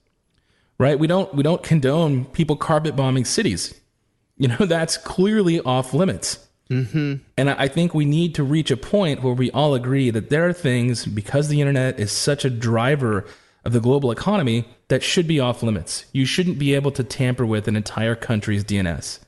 right? 0.77 0.99
We 0.99 1.07
don't 1.07 1.33
we 1.33 1.41
don't 1.41 1.63
condone 1.63 2.25
people 2.25 2.57
carpet 2.57 2.95
bombing 2.95 3.23
cities. 3.23 3.73
You 4.37 4.49
know 4.49 4.57
that's 4.65 4.97
clearly 4.97 5.61
off 5.61 5.93
limits. 5.93 6.45
Mm-hmm. 6.69 7.23
And 7.37 7.49
I 7.49 7.69
think 7.69 7.93
we 7.93 8.03
need 8.03 8.35
to 8.35 8.43
reach 8.43 8.71
a 8.71 8.77
point 8.77 9.23
where 9.23 9.33
we 9.33 9.49
all 9.51 9.73
agree 9.73 10.09
that 10.09 10.29
there 10.29 10.45
are 10.49 10.53
things 10.53 11.05
because 11.05 11.47
the 11.47 11.61
internet 11.61 11.97
is 11.97 12.11
such 12.11 12.43
a 12.43 12.49
driver 12.49 13.25
of 13.63 13.71
the 13.71 13.79
global 13.79 14.11
economy 14.11 14.67
that 14.89 15.01
should 15.01 15.27
be 15.27 15.39
off 15.39 15.63
limits. 15.63 16.05
You 16.11 16.25
shouldn't 16.25 16.59
be 16.59 16.73
able 16.75 16.91
to 16.91 17.05
tamper 17.05 17.45
with 17.45 17.69
an 17.69 17.77
entire 17.77 18.15
country's 18.15 18.65
DNS. 18.65 19.19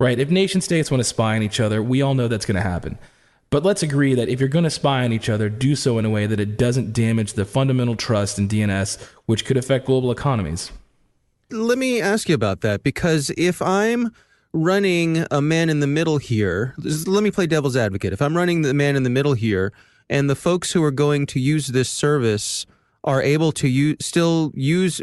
Right? 0.00 0.18
If 0.18 0.30
nation 0.30 0.60
states 0.62 0.90
want 0.90 1.00
to 1.00 1.04
spy 1.04 1.36
on 1.36 1.42
each 1.42 1.60
other, 1.60 1.82
we 1.82 2.02
all 2.02 2.14
know 2.14 2.26
that's 2.26 2.46
going 2.46 2.56
to 2.56 2.68
happen. 2.68 2.98
But 3.50 3.64
let's 3.64 3.82
agree 3.82 4.14
that 4.14 4.28
if 4.28 4.40
you're 4.40 4.48
going 4.48 4.64
to 4.64 4.70
spy 4.70 5.04
on 5.04 5.12
each 5.12 5.28
other, 5.28 5.48
do 5.48 5.76
so 5.76 5.98
in 5.98 6.04
a 6.04 6.10
way 6.10 6.26
that 6.26 6.40
it 6.40 6.56
doesn't 6.56 6.92
damage 6.92 7.34
the 7.34 7.44
fundamental 7.44 7.96
trust 7.96 8.38
in 8.38 8.48
DNS, 8.48 9.00
which 9.26 9.44
could 9.44 9.56
affect 9.56 9.86
global 9.86 10.10
economies. 10.10 10.72
Let 11.50 11.76
me 11.76 12.00
ask 12.00 12.28
you 12.28 12.34
about 12.34 12.62
that 12.62 12.82
because 12.82 13.30
if 13.36 13.60
I'm 13.60 14.12
running 14.52 15.26
a 15.30 15.42
man 15.42 15.68
in 15.68 15.80
the 15.80 15.86
middle 15.86 16.18
here, 16.18 16.74
let 16.78 17.22
me 17.22 17.30
play 17.30 17.46
devil's 17.46 17.76
advocate. 17.76 18.12
If 18.12 18.22
I'm 18.22 18.36
running 18.36 18.62
the 18.62 18.72
man 18.72 18.96
in 18.96 19.02
the 19.02 19.10
middle 19.10 19.34
here 19.34 19.72
and 20.08 20.30
the 20.30 20.36
folks 20.36 20.72
who 20.72 20.82
are 20.82 20.90
going 20.90 21.26
to 21.26 21.40
use 21.40 21.68
this 21.68 21.90
service 21.90 22.66
are 23.04 23.22
able 23.22 23.52
to 23.52 23.68
use, 23.68 23.96
still 24.00 24.52
use 24.54 25.00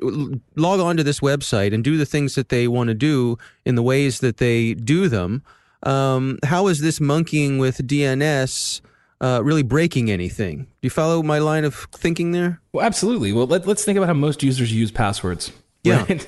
log 0.56 0.80
on 0.80 0.98
to 0.98 1.04
this 1.04 1.20
website 1.20 1.74
and 1.74 1.84
do 1.84 1.98
the 1.98 2.06
things 2.06 2.36
that 2.36 2.50
they 2.50 2.68
want 2.68 2.90
to 2.90 2.94
do 2.94 3.38
in 3.66 3.76
the 3.76 3.84
ways 3.84 4.20
that 4.20 4.38
they 4.38 4.74
do 4.74 5.10
them. 5.10 5.44
Um, 5.84 6.40
how 6.44 6.68
is 6.68 6.80
this 6.82 7.00
monkeying 7.00 7.58
with 7.58 7.88
DNS 7.88 8.82
uh, 9.22 9.42
really 9.44 9.64
breaking 9.64 10.12
anything? 10.12 10.64
Do 10.64 10.68
you 10.82 10.90
follow 10.90 11.24
my 11.24 11.40
line 11.40 11.66
of 11.66 11.88
thinking 11.94 12.32
there? 12.32 12.62
Well, 12.72 12.86
absolutely. 12.86 13.34
Well, 13.34 13.48
let, 13.48 13.68
us 13.68 13.84
think 13.84 13.98
about 13.98 14.08
how 14.08 14.14
most 14.14 14.44
users 14.44 14.72
use 14.72 14.92
passwords. 14.92 15.52
Yeah. 15.84 16.06
Right? 16.08 16.28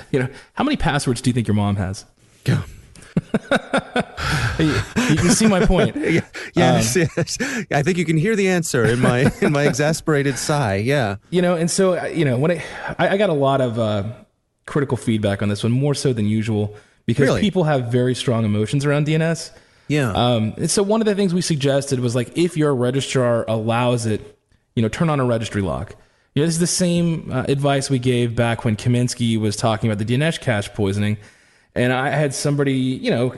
you 0.10 0.20
know, 0.20 0.28
how 0.54 0.64
many 0.64 0.76
passwords 0.76 1.20
do 1.20 1.30
you 1.30 1.34
think 1.34 1.46
your 1.46 1.54
mom 1.54 1.76
has? 1.76 2.04
Yeah. 2.44 2.62
you, 4.58 5.16
can 5.16 5.30
see 5.30 5.46
my 5.46 5.64
point. 5.64 5.96
yes, 6.54 6.96
um, 6.96 7.08
yes. 7.16 7.38
I 7.70 7.82
think 7.82 7.98
you 7.98 8.04
can 8.04 8.16
hear 8.16 8.36
the 8.36 8.48
answer 8.48 8.84
in 8.84 9.00
my 9.00 9.30
in 9.40 9.52
my 9.52 9.66
exasperated 9.66 10.38
sigh. 10.38 10.76
Yeah. 10.76 11.16
You 11.30 11.42
know, 11.42 11.54
and 11.56 11.70
so 11.70 12.04
you 12.06 12.24
know 12.24 12.38
when 12.38 12.50
I 12.52 12.62
I 12.98 13.16
got 13.16 13.30
a 13.30 13.34
lot 13.34 13.60
of 13.60 13.78
uh, 13.78 14.04
critical 14.66 14.96
feedback 14.96 15.42
on 15.42 15.48
this 15.48 15.62
one, 15.62 15.72
more 15.72 15.94
so 15.94 16.12
than 16.12 16.26
usual, 16.26 16.74
because 17.04 17.26
really? 17.26 17.40
people 17.40 17.64
have 17.64 17.86
very 17.86 18.14
strong 18.14 18.44
emotions 18.44 18.84
around 18.84 19.06
DNS. 19.06 19.50
Yeah. 19.88 20.10
Um, 20.12 20.54
and 20.56 20.70
so 20.70 20.82
one 20.82 21.00
of 21.00 21.06
the 21.06 21.14
things 21.14 21.32
we 21.32 21.42
suggested 21.42 22.00
was 22.00 22.14
like 22.14 22.36
if 22.36 22.56
your 22.56 22.74
registrar 22.74 23.44
allows 23.46 24.06
it, 24.06 24.38
you 24.74 24.82
know, 24.82 24.88
turn 24.88 25.10
on 25.10 25.20
a 25.20 25.24
registry 25.24 25.62
lock. 25.62 25.94
You 26.34 26.42
know, 26.42 26.46
this 26.46 26.56
is 26.56 26.60
the 26.60 26.66
same 26.66 27.30
uh, 27.32 27.44
advice 27.48 27.88
we 27.88 27.98
gave 27.98 28.34
back 28.34 28.64
when 28.64 28.76
Kaminsky 28.76 29.40
was 29.40 29.56
talking 29.56 29.90
about 29.90 30.04
the 30.04 30.16
DNS 30.16 30.38
cache 30.40 30.72
poisoning 30.74 31.16
and 31.76 31.92
I 31.92 32.10
had 32.10 32.34
somebody, 32.34 32.72
you 32.72 33.10
know, 33.10 33.34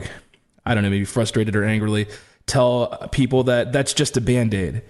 I 0.65 0.73
don't 0.73 0.83
know, 0.83 0.89
maybe 0.89 1.05
frustrated 1.05 1.55
or 1.55 1.63
angrily 1.63 2.07
tell 2.45 3.09
people 3.11 3.43
that 3.43 3.71
that's 3.71 3.93
just 3.93 4.17
a 4.17 4.21
band 4.21 4.53
aid. 4.53 4.81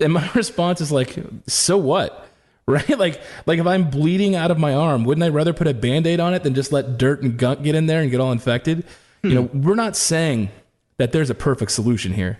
And 0.00 0.12
my 0.12 0.28
response 0.34 0.80
is 0.80 0.90
like, 0.90 1.16
so 1.46 1.76
what? 1.76 2.20
Right? 2.66 2.98
Like, 2.98 3.20
like 3.44 3.58
if 3.58 3.66
I'm 3.66 3.90
bleeding 3.90 4.34
out 4.34 4.50
of 4.50 4.58
my 4.58 4.72
arm, 4.72 5.04
wouldn't 5.04 5.22
I 5.22 5.28
rather 5.28 5.52
put 5.52 5.66
a 5.66 5.74
band 5.74 6.06
aid 6.06 6.18
on 6.18 6.32
it 6.32 6.44
than 6.44 6.54
just 6.54 6.72
let 6.72 6.96
dirt 6.96 7.22
and 7.22 7.36
gunk 7.36 7.62
get 7.62 7.74
in 7.74 7.84
there 7.84 8.00
and 8.00 8.10
get 8.10 8.20
all 8.20 8.32
infected? 8.32 8.86
Hmm. 9.20 9.28
You 9.28 9.34
know, 9.34 9.42
we're 9.52 9.74
not 9.74 9.96
saying 9.96 10.48
that 10.96 11.12
there's 11.12 11.28
a 11.28 11.34
perfect 11.34 11.72
solution 11.72 12.14
here. 12.14 12.38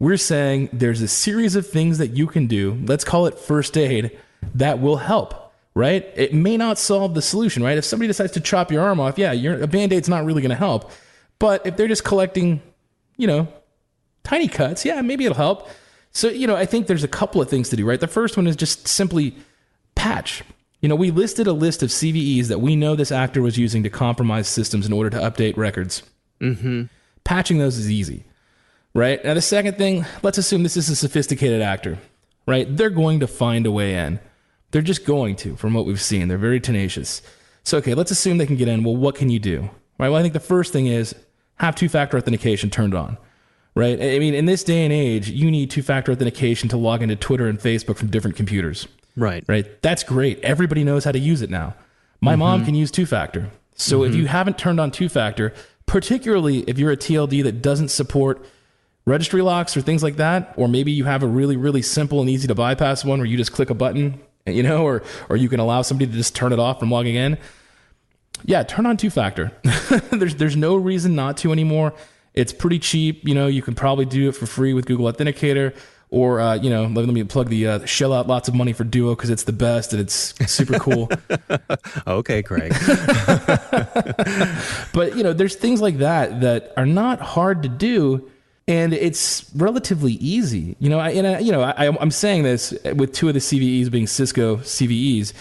We're 0.00 0.16
saying 0.16 0.70
there's 0.72 1.00
a 1.02 1.06
series 1.06 1.54
of 1.54 1.68
things 1.68 1.98
that 1.98 2.16
you 2.16 2.26
can 2.26 2.48
do. 2.48 2.82
Let's 2.84 3.04
call 3.04 3.26
it 3.26 3.38
first 3.38 3.78
aid 3.78 4.18
that 4.56 4.80
will 4.80 4.96
help 4.96 5.49
right? 5.74 6.08
It 6.14 6.34
may 6.34 6.56
not 6.56 6.78
solve 6.78 7.14
the 7.14 7.22
solution, 7.22 7.62
right? 7.62 7.78
If 7.78 7.84
somebody 7.84 8.08
decides 8.08 8.32
to 8.32 8.40
chop 8.40 8.70
your 8.70 8.82
arm 8.82 9.00
off, 9.00 9.18
yeah, 9.18 9.32
a 9.32 9.66
band 9.66 9.92
aid's 9.92 10.08
not 10.08 10.24
really 10.24 10.42
going 10.42 10.50
to 10.50 10.56
help. 10.56 10.90
But 11.38 11.66
if 11.66 11.76
they're 11.76 11.88
just 11.88 12.04
collecting, 12.04 12.60
you 13.16 13.26
know, 13.26 13.48
tiny 14.24 14.48
cuts, 14.48 14.84
yeah, 14.84 15.00
maybe 15.00 15.24
it'll 15.24 15.36
help. 15.36 15.68
So, 16.12 16.28
you 16.28 16.46
know, 16.46 16.56
I 16.56 16.66
think 16.66 16.86
there's 16.86 17.04
a 17.04 17.08
couple 17.08 17.40
of 17.40 17.48
things 17.48 17.68
to 17.70 17.76
do, 17.76 17.86
right? 17.86 18.00
The 18.00 18.08
first 18.08 18.36
one 18.36 18.46
is 18.46 18.56
just 18.56 18.88
simply 18.88 19.34
patch. 19.94 20.42
You 20.80 20.88
know, 20.88 20.96
we 20.96 21.10
listed 21.10 21.46
a 21.46 21.52
list 21.52 21.82
of 21.82 21.90
CVEs 21.90 22.48
that 22.48 22.60
we 22.60 22.74
know 22.74 22.96
this 22.96 23.12
actor 23.12 23.42
was 23.42 23.58
using 23.58 23.82
to 23.84 23.90
compromise 23.90 24.48
systems 24.48 24.86
in 24.86 24.92
order 24.92 25.10
to 25.10 25.18
update 25.18 25.56
records. 25.56 26.02
Mm-hmm. 26.40 26.84
Patching 27.22 27.58
those 27.58 27.76
is 27.76 27.90
easy, 27.90 28.24
right? 28.94 29.22
Now, 29.24 29.34
the 29.34 29.42
second 29.42 29.76
thing, 29.76 30.06
let's 30.22 30.38
assume 30.38 30.62
this 30.62 30.76
is 30.76 30.88
a 30.88 30.96
sophisticated 30.96 31.60
actor, 31.62 31.98
right? 32.46 32.66
They're 32.74 32.90
going 32.90 33.20
to 33.20 33.26
find 33.26 33.66
a 33.66 33.70
way 33.70 33.94
in. 33.94 34.20
They're 34.70 34.82
just 34.82 35.04
going 35.04 35.36
to, 35.36 35.56
from 35.56 35.74
what 35.74 35.86
we've 35.86 36.00
seen. 36.00 36.28
They're 36.28 36.38
very 36.38 36.60
tenacious. 36.60 37.22
So, 37.64 37.78
okay, 37.78 37.94
let's 37.94 38.10
assume 38.10 38.38
they 38.38 38.46
can 38.46 38.56
get 38.56 38.68
in. 38.68 38.84
Well, 38.84 38.96
what 38.96 39.14
can 39.14 39.30
you 39.30 39.38
do? 39.38 39.70
Right? 39.98 40.08
Well, 40.08 40.16
I 40.16 40.22
think 40.22 40.32
the 40.32 40.40
first 40.40 40.72
thing 40.72 40.86
is 40.86 41.14
have 41.56 41.74
two 41.74 41.88
factor 41.88 42.16
authentication 42.16 42.70
turned 42.70 42.94
on. 42.94 43.18
Right? 43.74 44.00
I 44.00 44.18
mean, 44.18 44.34
in 44.34 44.46
this 44.46 44.64
day 44.64 44.84
and 44.84 44.92
age, 44.92 45.28
you 45.28 45.50
need 45.50 45.70
two 45.70 45.82
factor 45.82 46.10
authentication 46.10 46.68
to 46.70 46.76
log 46.76 47.02
into 47.02 47.16
Twitter 47.16 47.46
and 47.46 47.58
Facebook 47.58 47.96
from 47.96 48.08
different 48.08 48.36
computers. 48.36 48.88
Right. 49.16 49.44
Right. 49.46 49.80
That's 49.82 50.02
great. 50.02 50.40
Everybody 50.40 50.84
knows 50.84 51.04
how 51.04 51.12
to 51.12 51.18
use 51.18 51.42
it 51.42 51.50
now. 51.50 51.74
My 52.20 52.32
mm-hmm. 52.32 52.40
mom 52.40 52.64
can 52.64 52.74
use 52.74 52.90
two 52.90 53.06
factor. 53.06 53.50
So 53.74 54.00
mm-hmm. 54.00 54.12
if 54.12 54.16
you 54.16 54.26
haven't 54.26 54.58
turned 54.58 54.80
on 54.80 54.90
two 54.90 55.08
factor, 55.08 55.54
particularly 55.86 56.60
if 56.60 56.78
you're 56.78 56.92
a 56.92 56.96
TLD 56.96 57.42
that 57.44 57.62
doesn't 57.62 57.88
support 57.88 58.44
registry 59.06 59.42
locks 59.42 59.76
or 59.76 59.80
things 59.80 60.02
like 60.02 60.16
that, 60.16 60.52
or 60.56 60.68
maybe 60.68 60.92
you 60.92 61.04
have 61.04 61.22
a 61.22 61.26
really, 61.26 61.56
really 61.56 61.82
simple 61.82 62.20
and 62.20 62.28
easy 62.28 62.46
to 62.48 62.54
bypass 62.54 63.04
one 63.04 63.18
where 63.18 63.26
you 63.26 63.36
just 63.36 63.52
click 63.52 63.70
a 63.70 63.74
button 63.74 64.20
you 64.46 64.62
know, 64.62 64.84
or 64.84 65.02
or 65.28 65.36
you 65.36 65.48
can 65.48 65.60
allow 65.60 65.82
somebody 65.82 66.10
to 66.10 66.16
just 66.16 66.34
turn 66.34 66.52
it 66.52 66.58
off 66.58 66.80
from 66.80 66.90
logging 66.90 67.14
in. 67.14 67.38
Yeah, 68.44 68.62
turn 68.62 68.86
on 68.86 68.96
two 68.96 69.10
factor. 69.10 69.52
there's 70.10 70.36
there's 70.36 70.56
no 70.56 70.76
reason 70.76 71.14
not 71.14 71.36
to 71.38 71.52
anymore. 71.52 71.92
It's 72.32 72.52
pretty 72.52 72.78
cheap. 72.78 73.26
You 73.26 73.34
know, 73.34 73.48
you 73.48 73.62
can 73.62 73.74
probably 73.74 74.06
do 74.06 74.28
it 74.28 74.32
for 74.32 74.46
free 74.46 74.72
with 74.72 74.86
Google 74.86 75.12
Authenticator, 75.12 75.74
or 76.08 76.40
uh, 76.40 76.54
you 76.54 76.70
know, 76.70 76.84
let, 76.84 77.04
let 77.04 77.08
me 77.08 77.22
plug 77.24 77.48
the 77.48 77.66
uh, 77.66 77.84
shell 77.84 78.12
out 78.12 78.26
lots 78.28 78.48
of 78.48 78.54
money 78.54 78.72
for 78.72 78.84
Duo 78.84 79.14
because 79.14 79.30
it's 79.30 79.44
the 79.44 79.52
best 79.52 79.92
and 79.92 80.00
it's 80.00 80.34
super 80.50 80.78
cool. 80.78 81.10
okay, 82.06 82.42
Craig. 82.42 82.72
but 84.92 85.16
you 85.16 85.22
know, 85.22 85.32
there's 85.34 85.56
things 85.56 85.82
like 85.82 85.98
that 85.98 86.40
that 86.40 86.72
are 86.76 86.86
not 86.86 87.20
hard 87.20 87.62
to 87.64 87.68
do 87.68 88.30
and 88.70 88.94
it's 88.94 89.50
relatively 89.56 90.12
easy. 90.12 90.76
You 90.78 90.90
know, 90.90 91.00
I, 91.00 91.10
and 91.10 91.26
I, 91.26 91.38
you 91.40 91.50
know, 91.50 91.62
I, 91.62 91.88
I'm 91.88 92.12
saying 92.12 92.44
this 92.44 92.72
with 92.94 93.12
two 93.12 93.26
of 93.26 93.34
the 93.34 93.40
CVEs 93.40 93.90
being 93.90 94.06
Cisco 94.06 94.58
CVEs, 94.58 95.32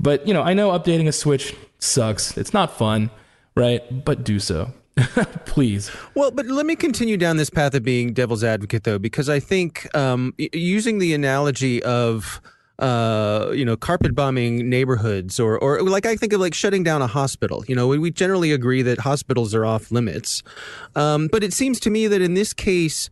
but 0.00 0.26
you 0.26 0.34
know, 0.34 0.42
I 0.42 0.52
know 0.52 0.70
updating 0.70 1.06
a 1.06 1.12
switch 1.12 1.54
sucks. 1.78 2.36
It's 2.36 2.52
not 2.52 2.76
fun, 2.76 3.10
right? 3.54 4.04
But 4.04 4.24
do 4.24 4.40
so. 4.40 4.72
Please. 5.46 5.92
Well, 6.16 6.32
but 6.32 6.46
let 6.46 6.66
me 6.66 6.74
continue 6.74 7.16
down 7.16 7.36
this 7.36 7.50
path 7.50 7.72
of 7.74 7.84
being 7.84 8.12
devil's 8.14 8.42
advocate, 8.42 8.82
though, 8.82 8.98
because 8.98 9.28
I 9.28 9.38
think 9.38 9.88
um, 9.96 10.34
using 10.36 10.98
the 10.98 11.14
analogy 11.14 11.82
of 11.84 12.40
uh, 12.82 13.52
you 13.54 13.64
know, 13.64 13.76
carpet 13.76 14.12
bombing 14.12 14.68
neighborhoods, 14.68 15.38
or 15.38 15.56
or 15.58 15.82
like 15.82 16.04
I 16.04 16.16
think 16.16 16.32
of 16.32 16.40
like 16.40 16.52
shutting 16.52 16.82
down 16.82 17.00
a 17.00 17.06
hospital. 17.06 17.64
You 17.68 17.76
know, 17.76 17.86
we 17.86 18.10
generally 18.10 18.50
agree 18.50 18.82
that 18.82 18.98
hospitals 18.98 19.54
are 19.54 19.64
off 19.64 19.92
limits, 19.92 20.42
um, 20.96 21.28
but 21.28 21.44
it 21.44 21.52
seems 21.52 21.78
to 21.80 21.90
me 21.90 22.08
that 22.08 22.20
in 22.20 22.34
this 22.34 22.52
case. 22.52 23.08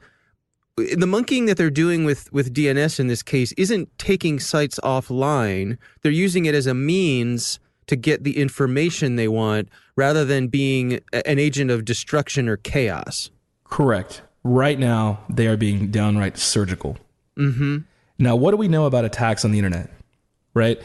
The 0.76 1.06
monkeying 1.06 1.44
that 1.44 1.58
they're 1.58 1.68
doing 1.68 2.06
with, 2.06 2.32
with 2.32 2.54
DNS 2.54 2.98
in 2.98 3.06
this 3.06 3.22
case 3.22 3.52
isn't 3.58 3.90
taking 3.98 4.40
sites 4.40 4.80
offline. 4.82 5.76
They're 6.00 6.10
using 6.10 6.46
it 6.46 6.54
as 6.54 6.66
a 6.66 6.72
means 6.72 7.60
to 7.88 7.96
get 7.96 8.24
the 8.24 8.38
information 8.38 9.16
they 9.16 9.28
want 9.28 9.68
rather 9.94 10.24
than 10.24 10.48
being 10.48 11.00
an 11.12 11.38
agent 11.38 11.70
of 11.70 11.84
destruction 11.84 12.48
or 12.48 12.56
chaos. 12.56 13.30
Correct. 13.64 14.22
Right 14.42 14.78
now, 14.78 15.20
they 15.28 15.48
are 15.48 15.56
being 15.58 15.90
downright 15.90 16.38
surgical. 16.38 16.96
Mm-hmm. 17.36 17.78
Now, 18.20 18.36
what 18.36 18.52
do 18.52 18.58
we 18.58 18.68
know 18.68 18.84
about 18.86 19.04
attacks 19.04 19.44
on 19.44 19.50
the 19.50 19.58
internet? 19.58 19.90
Right? 20.54 20.80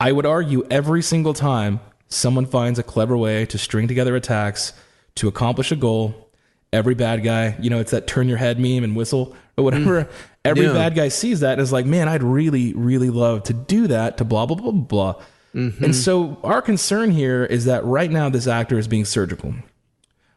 I 0.00 0.12
would 0.12 0.24
argue 0.24 0.66
every 0.70 1.02
single 1.02 1.34
time 1.34 1.80
someone 2.08 2.46
finds 2.46 2.78
a 2.78 2.82
clever 2.82 3.16
way 3.16 3.44
to 3.46 3.58
string 3.58 3.88
together 3.88 4.14
attacks 4.16 4.72
to 5.16 5.28
accomplish 5.28 5.72
a 5.72 5.76
goal, 5.76 6.30
every 6.72 6.94
bad 6.94 7.24
guy, 7.24 7.56
you 7.60 7.68
know, 7.68 7.80
it's 7.80 7.90
that 7.90 8.06
turn 8.06 8.28
your 8.28 8.38
head 8.38 8.60
meme 8.60 8.84
and 8.84 8.94
whistle 8.94 9.34
or 9.56 9.64
whatever. 9.64 10.04
Mm. 10.04 10.10
Every 10.44 10.66
yeah. 10.66 10.72
bad 10.72 10.94
guy 10.94 11.08
sees 11.08 11.40
that 11.40 11.54
and 11.54 11.60
is 11.60 11.72
like, 11.72 11.84
man, 11.84 12.08
I'd 12.08 12.22
really, 12.22 12.72
really 12.74 13.10
love 13.10 13.42
to 13.44 13.52
do 13.52 13.88
that 13.88 14.16
to 14.18 14.24
blah, 14.24 14.46
blah, 14.46 14.56
blah, 14.56 14.70
blah. 14.70 15.22
Mm-hmm. 15.54 15.84
And 15.84 15.94
so 15.94 16.38
our 16.44 16.62
concern 16.62 17.10
here 17.10 17.44
is 17.44 17.64
that 17.64 17.84
right 17.84 18.10
now 18.10 18.28
this 18.28 18.46
actor 18.46 18.78
is 18.78 18.86
being 18.86 19.04
surgical. 19.04 19.54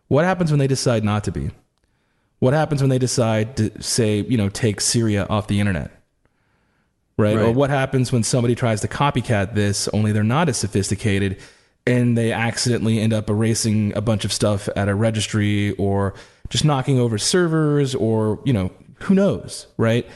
What 0.07 0.25
happens 0.25 0.51
when 0.51 0.59
they 0.59 0.67
decide 0.67 1.03
not 1.03 1.23
to 1.25 1.31
be? 1.31 1.51
What 2.39 2.53
happens 2.53 2.81
when 2.81 2.89
they 2.89 2.97
decide 2.97 3.55
to 3.57 3.81
say, 3.81 4.21
you 4.21 4.37
know, 4.37 4.49
take 4.49 4.81
Syria 4.81 5.27
off 5.29 5.47
the 5.47 5.59
internet? 5.59 5.91
Right? 7.21 7.35
right? 7.35 7.45
Or 7.45 7.51
what 7.51 7.69
happens 7.69 8.11
when 8.11 8.23
somebody 8.23 8.55
tries 8.55 8.81
to 8.81 8.87
copycat 8.87 9.53
this, 9.53 9.87
only 9.89 10.11
they're 10.11 10.23
not 10.23 10.49
as 10.49 10.57
sophisticated 10.57 11.39
and 11.87 12.17
they 12.17 12.31
accidentally 12.31 12.99
end 12.99 13.13
up 13.13 13.29
erasing 13.29 13.95
a 13.95 14.01
bunch 14.01 14.25
of 14.25 14.31
stuff 14.31 14.69
at 14.75 14.87
a 14.87 14.95
registry 14.95 15.71
or 15.73 16.13
just 16.49 16.63
knocking 16.63 16.99
over 16.99 17.17
servers 17.17 17.95
or, 17.95 18.39
you 18.45 18.53
know, 18.53 18.71
who 18.99 19.15
knows, 19.15 19.67
right? 19.77 20.07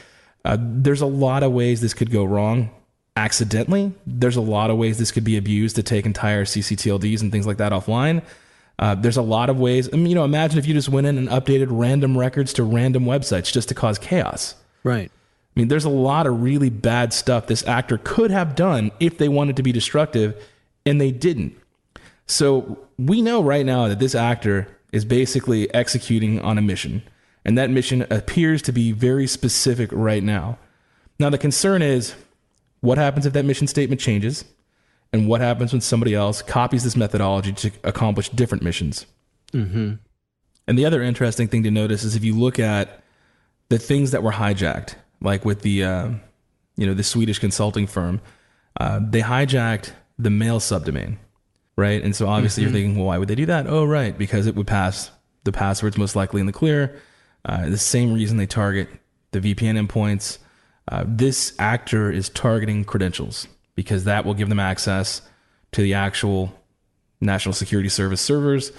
Uh, 0.44 0.56
there's 0.60 1.00
a 1.00 1.06
lot 1.06 1.42
of 1.42 1.52
ways 1.52 1.80
this 1.80 1.94
could 1.94 2.10
go 2.10 2.24
wrong 2.24 2.70
accidentally. 3.16 3.92
There's 4.06 4.36
a 4.36 4.40
lot 4.40 4.70
of 4.70 4.76
ways 4.76 4.98
this 4.98 5.10
could 5.10 5.24
be 5.24 5.36
abused 5.36 5.76
to 5.76 5.82
take 5.82 6.06
entire 6.06 6.44
CCTLDs 6.44 7.20
and 7.20 7.32
things 7.32 7.46
like 7.46 7.56
that 7.56 7.72
offline. 7.72 8.22
Uh, 8.78 8.94
there's 8.94 9.16
a 9.16 9.22
lot 9.22 9.48
of 9.48 9.58
ways. 9.58 9.88
I 9.92 9.96
mean, 9.96 10.06
you 10.06 10.14
know, 10.14 10.24
imagine 10.24 10.58
if 10.58 10.66
you 10.66 10.74
just 10.74 10.90
went 10.90 11.06
in 11.06 11.16
and 11.16 11.28
updated 11.28 11.68
random 11.70 12.16
records 12.16 12.52
to 12.54 12.62
random 12.62 13.04
websites 13.04 13.50
just 13.50 13.68
to 13.70 13.74
cause 13.74 13.98
chaos. 13.98 14.54
Right. 14.84 15.10
I 15.56 15.60
mean, 15.60 15.68
there's 15.68 15.84
a 15.86 15.90
lot 15.90 16.26
of 16.26 16.42
really 16.42 16.68
bad 16.68 17.14
stuff 17.14 17.46
this 17.46 17.66
actor 17.66 17.98
could 18.04 18.30
have 18.30 18.54
done 18.54 18.90
if 19.00 19.16
they 19.16 19.28
wanted 19.28 19.56
to 19.56 19.62
be 19.62 19.72
destructive, 19.72 20.36
and 20.84 21.00
they 21.00 21.10
didn't. 21.10 21.56
So 22.26 22.78
we 22.98 23.22
know 23.22 23.42
right 23.42 23.64
now 23.64 23.88
that 23.88 23.98
this 23.98 24.14
actor 24.14 24.68
is 24.92 25.06
basically 25.06 25.72
executing 25.72 26.40
on 26.40 26.58
a 26.58 26.62
mission, 26.62 27.02
and 27.44 27.56
that 27.56 27.70
mission 27.70 28.06
appears 28.10 28.60
to 28.62 28.72
be 28.72 28.92
very 28.92 29.26
specific 29.26 29.88
right 29.92 30.22
now. 30.22 30.58
Now, 31.18 31.30
the 31.30 31.38
concern 31.38 31.80
is 31.80 32.14
what 32.80 32.98
happens 32.98 33.24
if 33.24 33.32
that 33.32 33.44
mission 33.44 33.66
statement 33.66 34.00
changes? 34.00 34.44
And 35.12 35.28
what 35.28 35.40
happens 35.40 35.72
when 35.72 35.80
somebody 35.80 36.14
else 36.14 36.42
copies 36.42 36.84
this 36.84 36.96
methodology 36.96 37.52
to 37.52 37.70
accomplish 37.84 38.28
different 38.28 38.62
missions? 38.62 39.06
Mm-hmm. 39.52 39.94
And 40.66 40.78
the 40.78 40.84
other 40.84 41.00
interesting 41.02 41.48
thing 41.48 41.62
to 41.62 41.70
notice 41.70 42.04
is 42.04 42.16
if 42.16 42.24
you 42.24 42.34
look 42.34 42.58
at 42.58 43.02
the 43.68 43.78
things 43.78 44.10
that 44.10 44.22
were 44.22 44.32
hijacked, 44.32 44.96
like 45.20 45.44
with 45.44 45.62
the 45.62 45.84
uh, 45.84 46.10
you 46.76 46.86
know 46.86 46.94
the 46.94 47.02
Swedish 47.02 47.38
consulting 47.38 47.86
firm, 47.86 48.20
uh, 48.80 49.00
they 49.02 49.20
hijacked 49.20 49.92
the 50.18 50.30
mail 50.30 50.60
subdomain, 50.60 51.16
right? 51.76 52.02
And 52.02 52.14
so 52.14 52.28
obviously 52.28 52.62
mm-hmm. 52.62 52.74
you're 52.74 52.82
thinking, 52.82 52.98
well, 52.98 53.06
why 53.06 53.18
would 53.18 53.28
they 53.28 53.34
do 53.34 53.46
that? 53.46 53.66
Oh, 53.66 53.84
right, 53.84 54.16
because 54.16 54.46
it 54.46 54.54
would 54.56 54.66
pass 54.66 55.10
the 55.44 55.52
passwords 55.52 55.96
most 55.96 56.16
likely 56.16 56.40
in 56.40 56.46
the 56.46 56.52
clear. 56.52 57.00
Uh, 57.44 57.68
the 57.68 57.78
same 57.78 58.12
reason 58.12 58.36
they 58.36 58.46
target 58.46 58.88
the 59.32 59.40
VPN 59.40 59.86
endpoints. 59.86 60.38
Uh, 60.88 61.04
this 61.06 61.54
actor 61.58 62.10
is 62.10 62.28
targeting 62.28 62.84
credentials 62.84 63.46
because 63.74 64.04
that 64.04 64.24
will 64.24 64.34
give 64.34 64.48
them 64.48 64.60
access 64.60 65.22
to 65.72 65.82
the 65.82 65.94
actual 65.94 66.52
National 67.20 67.52
Security 67.52 67.88
Service 67.88 68.20
servers. 68.20 68.72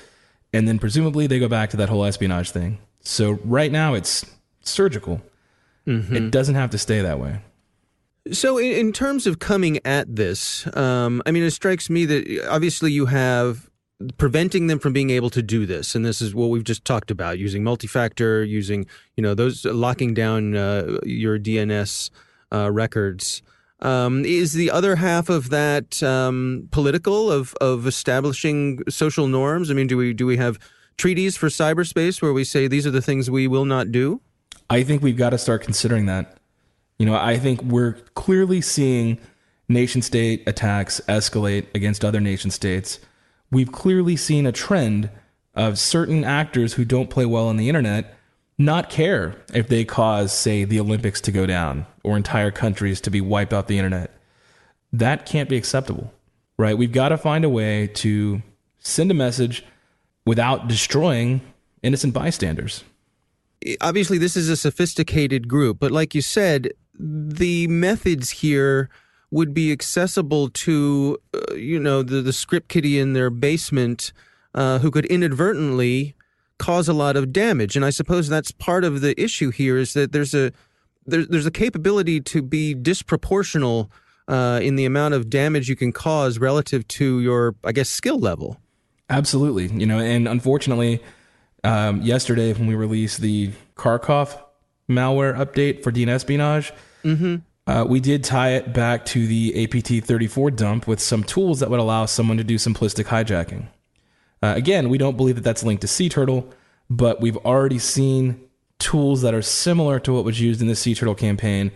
And 0.53 0.67
then 0.67 0.79
presumably 0.79 1.27
they 1.27 1.39
go 1.39 1.47
back 1.47 1.69
to 1.71 1.77
that 1.77 1.89
whole 1.89 2.05
espionage 2.05 2.51
thing. 2.51 2.79
So 3.01 3.31
right 3.43 3.71
now 3.71 3.93
it's 3.93 4.25
surgical. 4.61 5.21
Mm-hmm. 5.87 6.15
It 6.15 6.31
doesn't 6.31 6.55
have 6.55 6.69
to 6.71 6.77
stay 6.77 7.01
that 7.01 7.19
way. 7.19 7.39
So, 8.31 8.57
in, 8.57 8.73
in 8.73 8.93
terms 8.93 9.25
of 9.25 9.39
coming 9.39 9.79
at 9.85 10.13
this, 10.13 10.67
um, 10.75 11.21
I 11.25 11.31
mean, 11.31 11.43
it 11.43 11.51
strikes 11.51 11.89
me 11.89 12.05
that 12.05 12.47
obviously 12.49 12.91
you 12.91 13.05
have 13.05 13.69
preventing 14.17 14.67
them 14.67 14.77
from 14.79 14.93
being 14.93 15.09
able 15.09 15.29
to 15.31 15.41
do 15.41 15.65
this 15.65 15.95
and 15.95 16.05
this 16.05 16.21
is 16.21 16.35
what 16.35 16.51
we've 16.51 16.63
just 16.63 16.85
talked 16.85 17.09
about 17.09 17.39
using 17.39 17.63
multi-factor 17.63 18.43
using 18.43 18.85
you 19.15 19.23
know 19.23 19.33
those 19.33 19.65
locking 19.65 20.13
down 20.13 20.55
uh, 20.55 20.99
your 21.03 21.39
dns 21.39 22.11
uh, 22.53 22.71
records 22.71 23.41
um, 23.79 24.23
is 24.23 24.53
the 24.53 24.69
other 24.69 24.97
half 24.97 25.29
of 25.29 25.49
that 25.49 26.01
um, 26.03 26.67
political 26.69 27.31
of 27.31 27.55
of 27.55 27.87
establishing 27.87 28.79
social 28.87 29.25
norms 29.25 29.71
i 29.71 29.73
mean 29.73 29.87
do 29.87 29.97
we 29.97 30.13
do 30.13 30.27
we 30.27 30.37
have 30.37 30.59
treaties 30.97 31.35
for 31.35 31.47
cyberspace 31.47 32.21
where 32.21 32.33
we 32.33 32.43
say 32.43 32.67
these 32.67 32.85
are 32.85 32.91
the 32.91 33.01
things 33.01 33.31
we 33.31 33.47
will 33.47 33.65
not 33.65 33.91
do 33.91 34.21
i 34.69 34.83
think 34.83 35.01
we've 35.01 35.17
got 35.17 35.31
to 35.31 35.37
start 35.37 35.61
considering 35.63 36.05
that 36.05 36.37
you 36.97 37.05
know 37.05 37.15
i 37.15 37.37
think 37.37 37.61
we're 37.63 37.93
clearly 38.15 38.61
seeing 38.61 39.17
nation 39.69 40.01
state 40.01 40.43
attacks 40.47 41.01
escalate 41.07 41.65
against 41.75 42.05
other 42.05 42.19
nation 42.19 42.51
states 42.51 42.99
we've 43.51 43.71
clearly 43.71 44.15
seen 44.15 44.45
a 44.45 44.51
trend 44.51 45.09
of 45.55 45.79
certain 45.79 46.23
actors 46.23 46.73
who 46.73 46.85
don't 46.85 47.09
play 47.09 47.25
well 47.25 47.47
on 47.47 47.57
the 47.57 47.67
internet 47.67 48.17
not 48.57 48.89
care 48.89 49.35
if 49.53 49.67
they 49.67 49.85
cause, 49.85 50.33
say, 50.33 50.63
the 50.63 50.79
Olympics 50.79 51.21
to 51.21 51.31
go 51.31 51.45
down 51.45 51.85
or 52.03 52.17
entire 52.17 52.51
countries 52.51 52.99
to 53.01 53.11
be 53.11 53.21
wiped 53.21 53.53
off 53.53 53.67
the 53.67 53.77
internet. 53.77 54.11
That 54.91 55.25
can't 55.25 55.49
be 55.49 55.57
acceptable, 55.57 56.11
right? 56.57 56.77
We've 56.77 56.91
got 56.91 57.09
to 57.09 57.17
find 57.17 57.45
a 57.45 57.49
way 57.49 57.87
to 57.87 58.41
send 58.79 59.11
a 59.11 59.13
message 59.13 59.63
without 60.25 60.67
destroying 60.67 61.41
innocent 61.83 62.13
bystanders. 62.13 62.83
Obviously, 63.81 64.17
this 64.17 64.35
is 64.35 64.49
a 64.49 64.55
sophisticated 64.55 65.47
group, 65.47 65.79
but 65.79 65.91
like 65.91 66.13
you 66.13 66.21
said, 66.21 66.69
the 66.99 67.67
methods 67.67 68.29
here 68.29 68.89
would 69.29 69.53
be 69.53 69.71
accessible 69.71 70.49
to, 70.49 71.17
uh, 71.33 71.53
you 71.55 71.79
know, 71.79 72.01
the, 72.01 72.21
the 72.21 72.33
script 72.33 72.69
kiddie 72.69 72.99
in 72.99 73.13
their 73.13 73.29
basement 73.29 74.13
uh, 74.55 74.79
who 74.79 74.89
could 74.89 75.05
inadvertently 75.05 76.15
cause 76.59 76.87
a 76.87 76.93
lot 76.93 77.15
of 77.15 77.33
damage. 77.33 77.75
And 77.75 77.83
I 77.85 77.89
suppose 77.89 78.29
that's 78.29 78.51
part 78.51 78.83
of 78.83 79.01
the 79.01 79.19
issue 79.21 79.51
here 79.51 79.77
is 79.77 79.93
that 79.93 80.11
there's 80.11 80.33
a 80.33 80.51
there, 81.05 81.25
there's 81.25 81.45
a 81.45 81.51
capability 81.51 82.19
to 82.19 82.41
be 82.41 82.75
disproportional 82.75 83.89
uh, 84.27 84.59
in 84.61 84.75
the 84.75 84.85
amount 84.85 85.13
of 85.13 85.29
damage 85.29 85.69
you 85.69 85.75
can 85.75 85.93
cause 85.93 86.37
relative 86.37 86.85
to 86.89 87.21
your, 87.21 87.55
I 87.63 87.71
guess, 87.71 87.89
skill 87.89 88.19
level. 88.19 88.57
Absolutely, 89.09 89.67
you 89.67 89.85
know, 89.85 89.99
and 89.99 90.27
unfortunately, 90.27 91.01
um, 91.67 92.01
yesterday 92.01 92.53
when 92.53 92.67
we 92.67 92.75
released 92.75 93.21
the 93.21 93.51
Karkoff 93.75 94.41
malware 94.89 95.35
update 95.37 95.83
for 95.83 95.91
DNS 95.91 96.71
mm-hmm. 97.03 97.35
Uh, 97.67 97.83
we 97.83 97.99
did 97.99 98.23
tie 98.23 98.51
it 98.51 98.73
back 98.73 99.03
to 99.03 99.27
the 99.27 99.51
APT34 99.51 100.55
dump 100.55 100.87
with 100.87 101.01
some 101.01 101.21
tools 101.21 101.59
that 101.59 101.69
would 101.69 101.81
allow 101.81 102.05
someone 102.05 102.37
to 102.37 102.43
do 102.45 102.55
simplistic 102.55 103.07
hijacking. 103.07 103.67
Uh, 104.41 104.53
again, 104.55 104.87
we 104.87 104.97
don't 104.97 105.17
believe 105.17 105.35
that 105.35 105.43
that's 105.43 105.63
linked 105.63 105.81
to 105.81 105.87
Sea 105.87 106.07
Turtle, 106.07 106.49
but 106.89 107.19
we've 107.19 107.35
already 107.37 107.77
seen 107.77 108.39
tools 108.79 109.21
that 109.21 109.33
are 109.33 109.41
similar 109.41 109.99
to 109.99 110.13
what 110.13 110.23
was 110.23 110.39
used 110.39 110.61
in 110.61 110.67
the 110.67 110.77
Sea 110.77 110.95
Turtle 110.95 111.13
campaign 111.13 111.71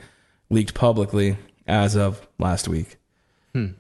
leaked 0.50 0.74
publicly 0.74 1.36
as 1.68 1.98
of 1.98 2.26
last 2.40 2.70
week. 2.70 2.96
Hmm. 3.54 3.72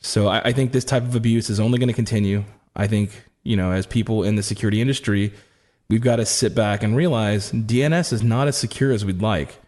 So 0.00 0.28
I, 0.28 0.48
I 0.48 0.52
think 0.52 0.72
this 0.72 0.84
type 0.84 1.04
of 1.04 1.16
abuse 1.16 1.48
is 1.48 1.60
only 1.60 1.78
going 1.78 1.88
to 1.88 1.94
continue. 1.94 2.44
I 2.76 2.88
think, 2.88 3.10
you 3.42 3.56
know, 3.56 3.72
as 3.72 3.86
people 3.86 4.22
in 4.22 4.36
the 4.36 4.42
security 4.42 4.82
industry, 4.82 5.32
we've 5.88 6.00
got 6.00 6.16
to 6.16 6.26
sit 6.26 6.54
back 6.54 6.82
and 6.82 6.96
realize 6.96 7.52
DNS 7.52 8.12
is 8.12 8.22
not 8.22 8.48
as 8.48 8.56
secure 8.56 8.92
as 8.92 9.04
we'd 9.04 9.22
like. 9.22 9.60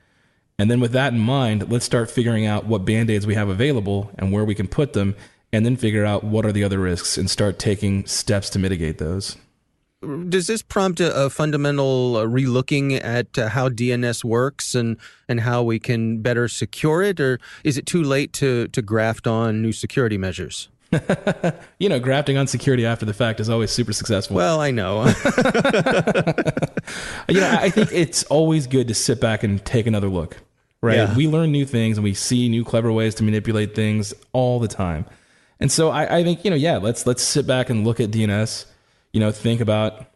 And 0.59 0.71
then 0.71 0.81
with 0.81 0.93
that 0.93 1.13
in 1.13 1.19
mind, 1.19 1.71
let's 1.71 1.85
start 1.85 2.11
figuring 2.11 2.47
out 2.47 2.65
what 2.65 2.85
band-aids 2.85 3.27
we 3.27 3.35
have 3.35 3.49
available 3.49 4.11
and 4.19 4.33
where 4.33 4.45
we 4.45 4.55
can 4.55 4.69
put 4.69 4.95
them 4.95 5.15
and 5.53 5.65
then 5.65 5.77
figure 5.77 6.05
out 6.05 6.25
what 6.25 6.45
are 6.47 6.53
the 6.53 6.65
other 6.65 6.79
risks 6.79 7.19
and 7.19 7.31
start 7.31 7.59
taking 7.59 8.07
steps 8.07 8.51
to 8.51 8.59
mitigate 8.59 8.99
those. 8.99 9.37
does 10.29 10.47
this 10.47 10.63
prompt 10.63 11.01
a, 11.01 11.25
a 11.25 11.31
fundamental 11.31 12.17
uh, 12.17 12.25
relooking 12.25 13.03
at 13.03 13.39
uh, 13.39 13.49
how 13.49 13.69
DNS 13.69 14.25
works 14.25 14.75
and 14.75 14.97
and 15.29 15.41
how 15.41 15.63
we 15.63 15.79
can 15.79 16.21
better 16.23 16.49
secure 16.49 17.03
it, 17.03 17.21
or 17.21 17.39
is 17.65 17.77
it 17.79 17.87
too 17.87 18.03
late 18.03 18.33
to 18.35 18.69
to 18.69 18.83
graft 18.83 19.27
on 19.27 19.63
new 19.63 19.73
security 19.73 20.19
measures? 20.19 20.69
you 21.79 21.89
know, 21.89 21.99
grafting 21.99 22.37
on 22.37 22.47
security 22.47 22.87
after 22.87 23.05
the 23.05 23.15
fact 23.15 23.41
is 23.41 23.49
always 23.49 23.71
super 23.71 23.93
successful. 23.93 24.37
Well, 24.37 24.61
I 24.61 24.71
know. 24.71 25.05
you 27.29 27.41
know, 27.41 27.59
I 27.61 27.71
think 27.71 27.91
it's 27.93 28.25
always 28.25 28.67
good 28.67 28.89
to 28.89 28.95
sit 28.95 29.21
back 29.21 29.43
and 29.43 29.65
take 29.65 29.87
another 29.87 30.09
look. 30.09 30.39
Right? 30.83 30.97
Yeah. 30.97 31.17
We 31.17 31.27
learn 31.27 31.53
new 31.53 31.65
things 31.65 31.99
and 31.99 32.05
we 32.05 32.15
see 32.15 32.49
new 32.49 32.65
clever 32.65 32.93
ways 32.93 33.15
to 33.17 33.25
manipulate 33.25 33.75
things 33.75 34.15
all 34.33 34.61
the 34.61 34.69
time. 34.69 35.07
And 35.59 35.73
so 35.73 35.89
I, 35.89 36.19
I 36.19 36.25
think, 36.25 36.45
you 36.45 36.51
know, 36.51 36.57
yeah, 36.57 36.77
let's 36.77 37.07
let's 37.07 37.23
sit 37.23 37.47
back 37.47 37.71
and 37.71 37.85
look 37.85 37.99
at 37.99 38.11
DNS, 38.11 38.67
you 39.13 39.21
know, 39.21 39.33
think 39.33 39.61
about 39.61 40.07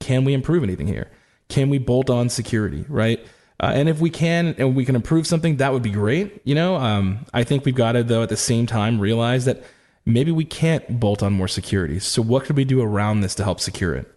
can 0.00 0.24
we 0.24 0.32
improve 0.32 0.62
anything 0.62 0.86
here? 0.86 1.10
Can 1.48 1.68
we 1.68 1.78
bolt 1.78 2.10
on 2.10 2.28
security, 2.28 2.84
right? 2.88 3.24
Uh, 3.60 3.72
and 3.74 3.88
if 3.88 4.00
we 4.00 4.10
can 4.10 4.54
and 4.58 4.74
we 4.74 4.84
can 4.84 4.96
improve 4.96 5.26
something, 5.26 5.56
that 5.56 5.72
would 5.72 5.82
be 5.82 5.90
great. 5.90 6.40
You 6.44 6.54
know, 6.54 6.76
um, 6.76 7.26
I 7.34 7.44
think 7.44 7.64
we've 7.64 7.74
got 7.74 7.92
to 7.92 8.02
though 8.02 8.22
at 8.22 8.28
the 8.28 8.36
same 8.36 8.66
time 8.66 9.00
realize 9.00 9.44
that 9.44 9.62
maybe 10.06 10.30
we 10.30 10.44
can't 10.44 11.00
bolt 11.00 11.22
on 11.22 11.32
more 11.32 11.48
security. 11.48 11.98
So 11.98 12.22
what 12.22 12.44
could 12.44 12.56
we 12.56 12.64
do 12.64 12.82
around 12.82 13.20
this 13.20 13.34
to 13.36 13.44
help 13.44 13.60
secure 13.60 13.94
it? 13.94 14.10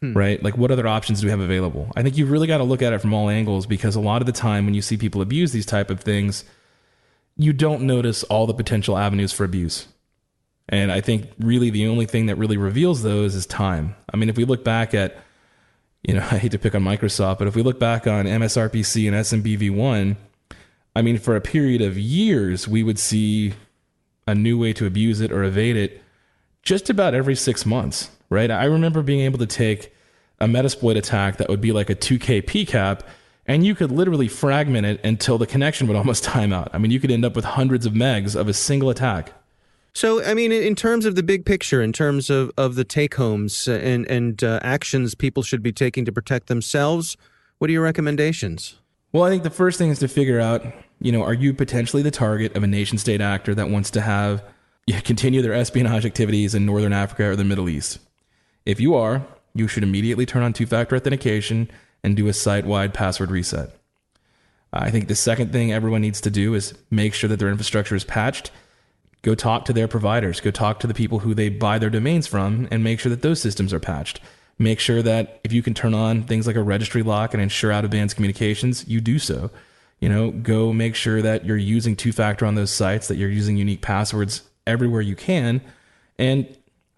Hmm. 0.00 0.16
Right? 0.16 0.42
Like 0.42 0.56
what 0.56 0.70
other 0.70 0.86
options 0.86 1.20
do 1.20 1.26
we 1.26 1.30
have 1.30 1.40
available? 1.40 1.90
I 1.96 2.02
think 2.02 2.16
you've 2.16 2.30
really 2.30 2.46
got 2.46 2.58
to 2.58 2.64
look 2.64 2.82
at 2.82 2.92
it 2.92 3.00
from 3.00 3.12
all 3.12 3.28
angles 3.28 3.66
because 3.66 3.96
a 3.96 4.00
lot 4.00 4.22
of 4.22 4.26
the 4.26 4.32
time 4.32 4.64
when 4.64 4.74
you 4.74 4.82
see 4.82 4.96
people 4.96 5.20
abuse 5.20 5.52
these 5.52 5.66
type 5.66 5.90
of 5.90 6.00
things, 6.00 6.44
you 7.36 7.52
don't 7.52 7.82
notice 7.82 8.24
all 8.24 8.46
the 8.46 8.54
potential 8.54 8.98
avenues 8.98 9.32
for 9.32 9.44
abuse. 9.44 9.86
And 10.68 10.92
I 10.92 11.00
think 11.00 11.30
really 11.38 11.70
the 11.70 11.86
only 11.86 12.04
thing 12.04 12.26
that 12.26 12.36
really 12.36 12.56
reveals 12.56 13.02
those 13.02 13.34
is 13.34 13.46
time. 13.46 13.94
I 14.12 14.16
mean, 14.16 14.28
if 14.28 14.36
we 14.36 14.44
look 14.44 14.64
back 14.64 14.92
at, 14.92 15.16
you 16.02 16.14
know, 16.14 16.20
I 16.30 16.38
hate 16.38 16.52
to 16.52 16.58
pick 16.58 16.74
on 16.74 16.82
Microsoft, 16.82 17.38
but 17.38 17.48
if 17.48 17.56
we 17.56 17.62
look 17.62 17.78
back 17.80 18.06
on 18.06 18.26
MSRPC 18.26 19.08
and 19.08 19.16
SMBV1, 19.16 20.16
I 20.94 21.02
mean, 21.02 21.18
for 21.18 21.36
a 21.36 21.40
period 21.40 21.80
of 21.80 21.96
years, 21.96 22.66
we 22.66 22.82
would 22.82 22.98
see 22.98 23.54
a 24.28 24.34
new 24.34 24.58
way 24.58 24.74
to 24.74 24.84
abuse 24.84 25.22
it 25.22 25.32
or 25.32 25.42
evade 25.42 25.74
it 25.74 26.02
just 26.62 26.90
about 26.90 27.14
every 27.14 27.34
six 27.34 27.64
months, 27.64 28.10
right? 28.28 28.50
I 28.50 28.64
remember 28.64 29.02
being 29.02 29.20
able 29.20 29.38
to 29.38 29.46
take 29.46 29.94
a 30.38 30.46
Metasploit 30.46 30.98
attack 30.98 31.38
that 31.38 31.48
would 31.48 31.62
be 31.62 31.72
like 31.72 31.88
a 31.88 31.94
2K 31.94 32.42
PCAP, 32.42 33.00
and 33.46 33.64
you 33.64 33.74
could 33.74 33.90
literally 33.90 34.28
fragment 34.28 34.84
it 34.84 35.02
until 35.02 35.38
the 35.38 35.46
connection 35.46 35.88
would 35.88 35.96
almost 36.02 36.24
time 36.24 36.52
out. 36.52 36.68
I 36.74 36.78
mean, 36.78 36.90
you 36.90 37.00
could 37.00 37.10
end 37.10 37.24
up 37.24 37.34
with 37.34 37.46
hundreds 37.46 37.86
of 37.86 37.94
megs 37.94 38.36
of 38.36 38.48
a 38.48 38.52
single 38.52 38.90
attack. 38.90 39.32
So, 39.94 40.22
I 40.22 40.34
mean, 40.34 40.52
in- 40.52 40.74
terms 40.74 41.06
of 41.06 41.16
the 41.16 41.22
big 41.22 41.46
picture, 41.46 41.80
in 41.80 41.94
terms 41.94 42.28
of, 42.28 42.52
of 42.58 42.74
the 42.74 42.84
take 42.84 43.14
homes 43.14 43.66
and, 43.66 44.06
and 44.10 44.44
uh, 44.44 44.60
actions 44.62 45.14
people 45.14 45.42
should 45.42 45.62
be 45.62 45.72
taking 45.72 46.04
to 46.04 46.12
protect 46.12 46.48
themselves, 46.48 47.16
what 47.56 47.70
are 47.70 47.72
your 47.72 47.82
recommendations? 47.82 48.78
Well, 49.10 49.24
I 49.24 49.30
think 49.30 49.42
the 49.42 49.50
first 49.50 49.78
thing 49.78 49.88
is 49.88 49.98
to 50.00 50.08
figure 50.08 50.38
out, 50.38 50.66
you 51.00 51.12
know, 51.12 51.22
are 51.22 51.34
you 51.34 51.54
potentially 51.54 52.02
the 52.02 52.10
target 52.10 52.56
of 52.56 52.62
a 52.62 52.66
nation 52.66 52.98
state 52.98 53.20
actor 53.20 53.54
that 53.54 53.70
wants 53.70 53.90
to 53.92 54.00
have 54.00 54.42
continue 55.04 55.42
their 55.42 55.54
espionage 55.54 56.06
activities 56.06 56.54
in 56.54 56.66
Northern 56.66 56.92
Africa 56.92 57.30
or 57.30 57.36
the 57.36 57.44
Middle 57.44 57.68
East? 57.68 57.98
If 58.66 58.80
you 58.80 58.94
are, 58.94 59.26
you 59.54 59.68
should 59.68 59.82
immediately 59.82 60.26
turn 60.26 60.42
on 60.42 60.52
two 60.52 60.66
factor 60.66 60.96
authentication 60.96 61.70
and 62.02 62.16
do 62.16 62.28
a 62.28 62.32
site 62.32 62.66
wide 62.66 62.94
password 62.94 63.30
reset. 63.30 63.74
I 64.72 64.90
think 64.90 65.08
the 65.08 65.14
second 65.14 65.52
thing 65.52 65.72
everyone 65.72 66.02
needs 66.02 66.20
to 66.22 66.30
do 66.30 66.54
is 66.54 66.74
make 66.90 67.14
sure 67.14 67.28
that 67.28 67.38
their 67.38 67.48
infrastructure 67.48 67.94
is 67.94 68.04
patched. 68.04 68.50
Go 69.22 69.34
talk 69.34 69.64
to 69.64 69.72
their 69.72 69.88
providers, 69.88 70.40
go 70.40 70.50
talk 70.50 70.78
to 70.80 70.86
the 70.86 70.94
people 70.94 71.20
who 71.20 71.34
they 71.34 71.48
buy 71.48 71.78
their 71.78 71.90
domains 71.90 72.26
from, 72.26 72.68
and 72.70 72.84
make 72.84 73.00
sure 73.00 73.10
that 73.10 73.22
those 73.22 73.40
systems 73.40 73.72
are 73.72 73.80
patched. 73.80 74.20
Make 74.58 74.80
sure 74.80 75.02
that 75.02 75.40
if 75.42 75.52
you 75.52 75.62
can 75.62 75.74
turn 75.74 75.94
on 75.94 76.22
things 76.22 76.46
like 76.46 76.56
a 76.56 76.62
registry 76.62 77.02
lock 77.02 77.32
and 77.32 77.42
ensure 77.42 77.72
out 77.72 77.84
of 77.84 77.90
bands 77.90 78.14
communications, 78.14 78.86
you 78.86 79.00
do 79.00 79.18
so. 79.18 79.50
You 80.00 80.08
know, 80.08 80.30
go 80.30 80.72
make 80.72 80.94
sure 80.94 81.22
that 81.22 81.44
you're 81.44 81.56
using 81.56 81.96
two 81.96 82.12
factor 82.12 82.46
on 82.46 82.54
those 82.54 82.70
sites, 82.70 83.08
that 83.08 83.16
you're 83.16 83.28
using 83.28 83.56
unique 83.56 83.82
passwords 83.82 84.42
everywhere 84.66 85.00
you 85.00 85.16
can, 85.16 85.60
and 86.18 86.46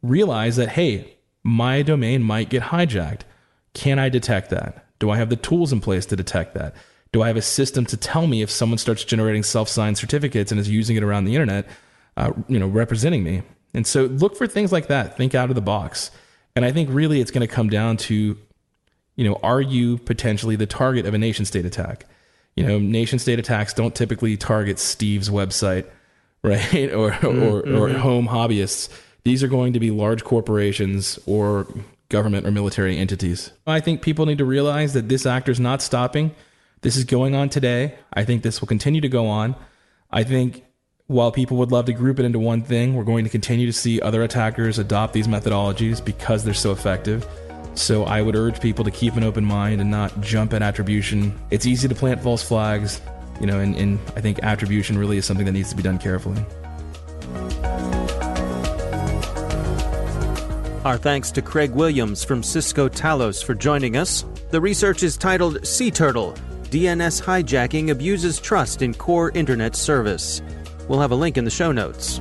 realize 0.02 0.56
that, 0.56 0.70
hey, 0.70 1.16
my 1.42 1.82
domain 1.82 2.22
might 2.22 2.50
get 2.50 2.64
hijacked. 2.64 3.22
Can 3.72 3.98
I 3.98 4.08
detect 4.08 4.50
that? 4.50 4.84
Do 4.98 5.10
I 5.10 5.16
have 5.16 5.30
the 5.30 5.36
tools 5.36 5.72
in 5.72 5.80
place 5.80 6.04
to 6.06 6.16
detect 6.16 6.54
that? 6.54 6.74
Do 7.12 7.22
I 7.22 7.28
have 7.28 7.36
a 7.36 7.42
system 7.42 7.86
to 7.86 7.96
tell 7.96 8.26
me 8.26 8.42
if 8.42 8.50
someone 8.50 8.78
starts 8.78 9.02
generating 9.02 9.42
self-signed 9.42 9.98
certificates 9.98 10.52
and 10.52 10.60
is 10.60 10.68
using 10.68 10.96
it 10.96 11.02
around 11.02 11.24
the 11.24 11.34
internet, 11.34 11.66
uh, 12.16 12.32
you 12.48 12.58
know, 12.58 12.66
representing 12.66 13.24
me? 13.24 13.42
And 13.72 13.86
so 13.86 14.04
look 14.04 14.36
for 14.36 14.46
things 14.46 14.72
like 14.72 14.88
that. 14.88 15.16
Think 15.16 15.34
out 15.34 15.48
of 15.48 15.54
the 15.54 15.62
box. 15.62 16.10
And 16.54 16.64
I 16.64 16.72
think 16.72 16.90
really 16.92 17.20
it's 17.20 17.30
going 17.30 17.46
to 17.46 17.52
come 17.52 17.70
down 17.70 17.96
to, 17.98 18.36
you 19.16 19.24
know, 19.24 19.38
are 19.42 19.60
you 19.60 19.98
potentially 19.98 20.56
the 20.56 20.66
target 20.66 21.06
of 21.06 21.14
a 21.14 21.18
nation 21.18 21.44
state 21.44 21.64
attack? 21.64 22.04
You 22.56 22.66
know, 22.66 22.78
nation 22.78 23.18
state 23.18 23.38
attacks 23.38 23.72
don't 23.72 23.94
typically 23.94 24.36
target 24.36 24.78
Steve's 24.78 25.30
website, 25.30 25.86
right? 26.42 26.92
or, 26.92 27.08
or, 27.08 27.12
mm-hmm. 27.12 27.76
or 27.76 27.92
home 27.94 28.28
hobbyists. 28.28 28.88
These 29.24 29.42
are 29.42 29.48
going 29.48 29.74
to 29.74 29.80
be 29.80 29.90
large 29.90 30.24
corporations 30.24 31.18
or 31.26 31.66
government 32.08 32.46
or 32.46 32.50
military 32.50 32.96
entities. 32.98 33.52
I 33.66 33.80
think 33.80 34.02
people 34.02 34.26
need 34.26 34.38
to 34.38 34.44
realize 34.44 34.92
that 34.94 35.08
this 35.08 35.26
actor 35.26 35.52
is 35.52 35.60
not 35.60 35.80
stopping. 35.82 36.34
This 36.82 36.96
is 36.96 37.04
going 37.04 37.34
on 37.34 37.48
today. 37.48 37.94
I 38.12 38.24
think 38.24 38.42
this 38.42 38.60
will 38.60 38.68
continue 38.68 39.00
to 39.02 39.08
go 39.08 39.26
on. 39.26 39.54
I 40.10 40.24
think 40.24 40.64
while 41.06 41.32
people 41.32 41.56
would 41.58 41.72
love 41.72 41.86
to 41.86 41.92
group 41.92 42.18
it 42.18 42.24
into 42.24 42.38
one 42.38 42.62
thing, 42.62 42.94
we're 42.94 43.04
going 43.04 43.24
to 43.24 43.30
continue 43.30 43.66
to 43.66 43.72
see 43.72 44.00
other 44.00 44.22
attackers 44.22 44.78
adopt 44.78 45.12
these 45.12 45.26
methodologies 45.26 46.04
because 46.04 46.44
they're 46.44 46.54
so 46.54 46.72
effective. 46.72 47.26
So 47.74 48.04
I 48.04 48.22
would 48.22 48.36
urge 48.36 48.60
people 48.60 48.84
to 48.84 48.90
keep 48.90 49.16
an 49.16 49.24
open 49.24 49.44
mind 49.44 49.80
and 49.80 49.90
not 49.90 50.20
jump 50.20 50.52
at 50.52 50.62
attribution. 50.62 51.38
It's 51.50 51.66
easy 51.66 51.88
to 51.88 51.94
plant 51.94 52.22
false 52.22 52.42
flags, 52.42 53.00
you 53.40 53.46
know, 53.46 53.60
and, 53.60 53.74
and 53.76 53.98
I 54.16 54.20
think 54.20 54.40
attribution 54.42 54.98
really 54.98 55.16
is 55.16 55.24
something 55.24 55.46
that 55.46 55.52
needs 55.52 55.70
to 55.70 55.76
be 55.76 55.82
done 55.82 55.98
carefully. 55.98 56.44
Our 60.84 60.96
thanks 60.96 61.30
to 61.32 61.42
Craig 61.42 61.72
Williams 61.72 62.24
from 62.24 62.42
Cisco 62.42 62.88
Talos 62.88 63.44
for 63.44 63.54
joining 63.54 63.96
us. 63.96 64.24
The 64.50 64.60
research 64.60 65.02
is 65.02 65.16
titled 65.16 65.66
Sea 65.66 65.90
Turtle 65.90 66.34
DNS 66.70 67.22
Hijacking 67.22 67.90
Abuses 67.90 68.38
Trust 68.38 68.80
in 68.80 68.94
Core 68.94 69.30
Internet 69.32 69.76
Service. 69.76 70.40
We'll 70.88 71.00
have 71.00 71.10
a 71.10 71.16
link 71.16 71.36
in 71.36 71.44
the 71.44 71.50
show 71.50 71.70
notes. 71.72 72.20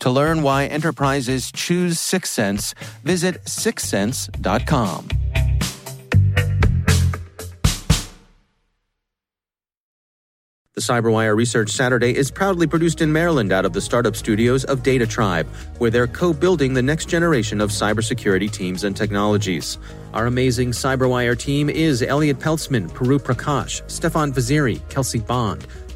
To 0.00 0.10
learn 0.10 0.42
why 0.42 0.64
enterprises 0.66 1.52
choose 1.52 1.98
SixSense, 1.98 2.74
visit 3.04 3.44
sixsense.com. 3.44 5.08
The 10.74 10.80
CyberWire 10.80 11.36
Research 11.36 11.68
Saturday 11.72 12.16
is 12.16 12.30
proudly 12.30 12.66
produced 12.66 13.02
in 13.02 13.12
Maryland 13.12 13.52
out 13.52 13.66
of 13.66 13.74
the 13.74 13.82
startup 13.82 14.16
studios 14.16 14.64
of 14.64 14.82
Data 14.82 15.06
Tribe, 15.06 15.46
where 15.76 15.90
they're 15.90 16.06
co 16.06 16.32
building 16.32 16.72
the 16.72 16.80
next 16.80 17.06
generation 17.10 17.60
of 17.60 17.68
cybersecurity 17.68 18.50
teams 18.50 18.84
and 18.84 18.96
technologies. 18.96 19.76
Our 20.14 20.24
amazing 20.24 20.70
CyberWire 20.70 21.38
team 21.38 21.68
is 21.68 22.02
Elliot 22.02 22.38
Peltzman, 22.38 22.88
Puru 22.88 23.18
Prakash, 23.18 23.82
Stefan 23.90 24.32
Vaziri, 24.32 24.80
Kelsey 24.88 25.18
Bond, 25.18 25.66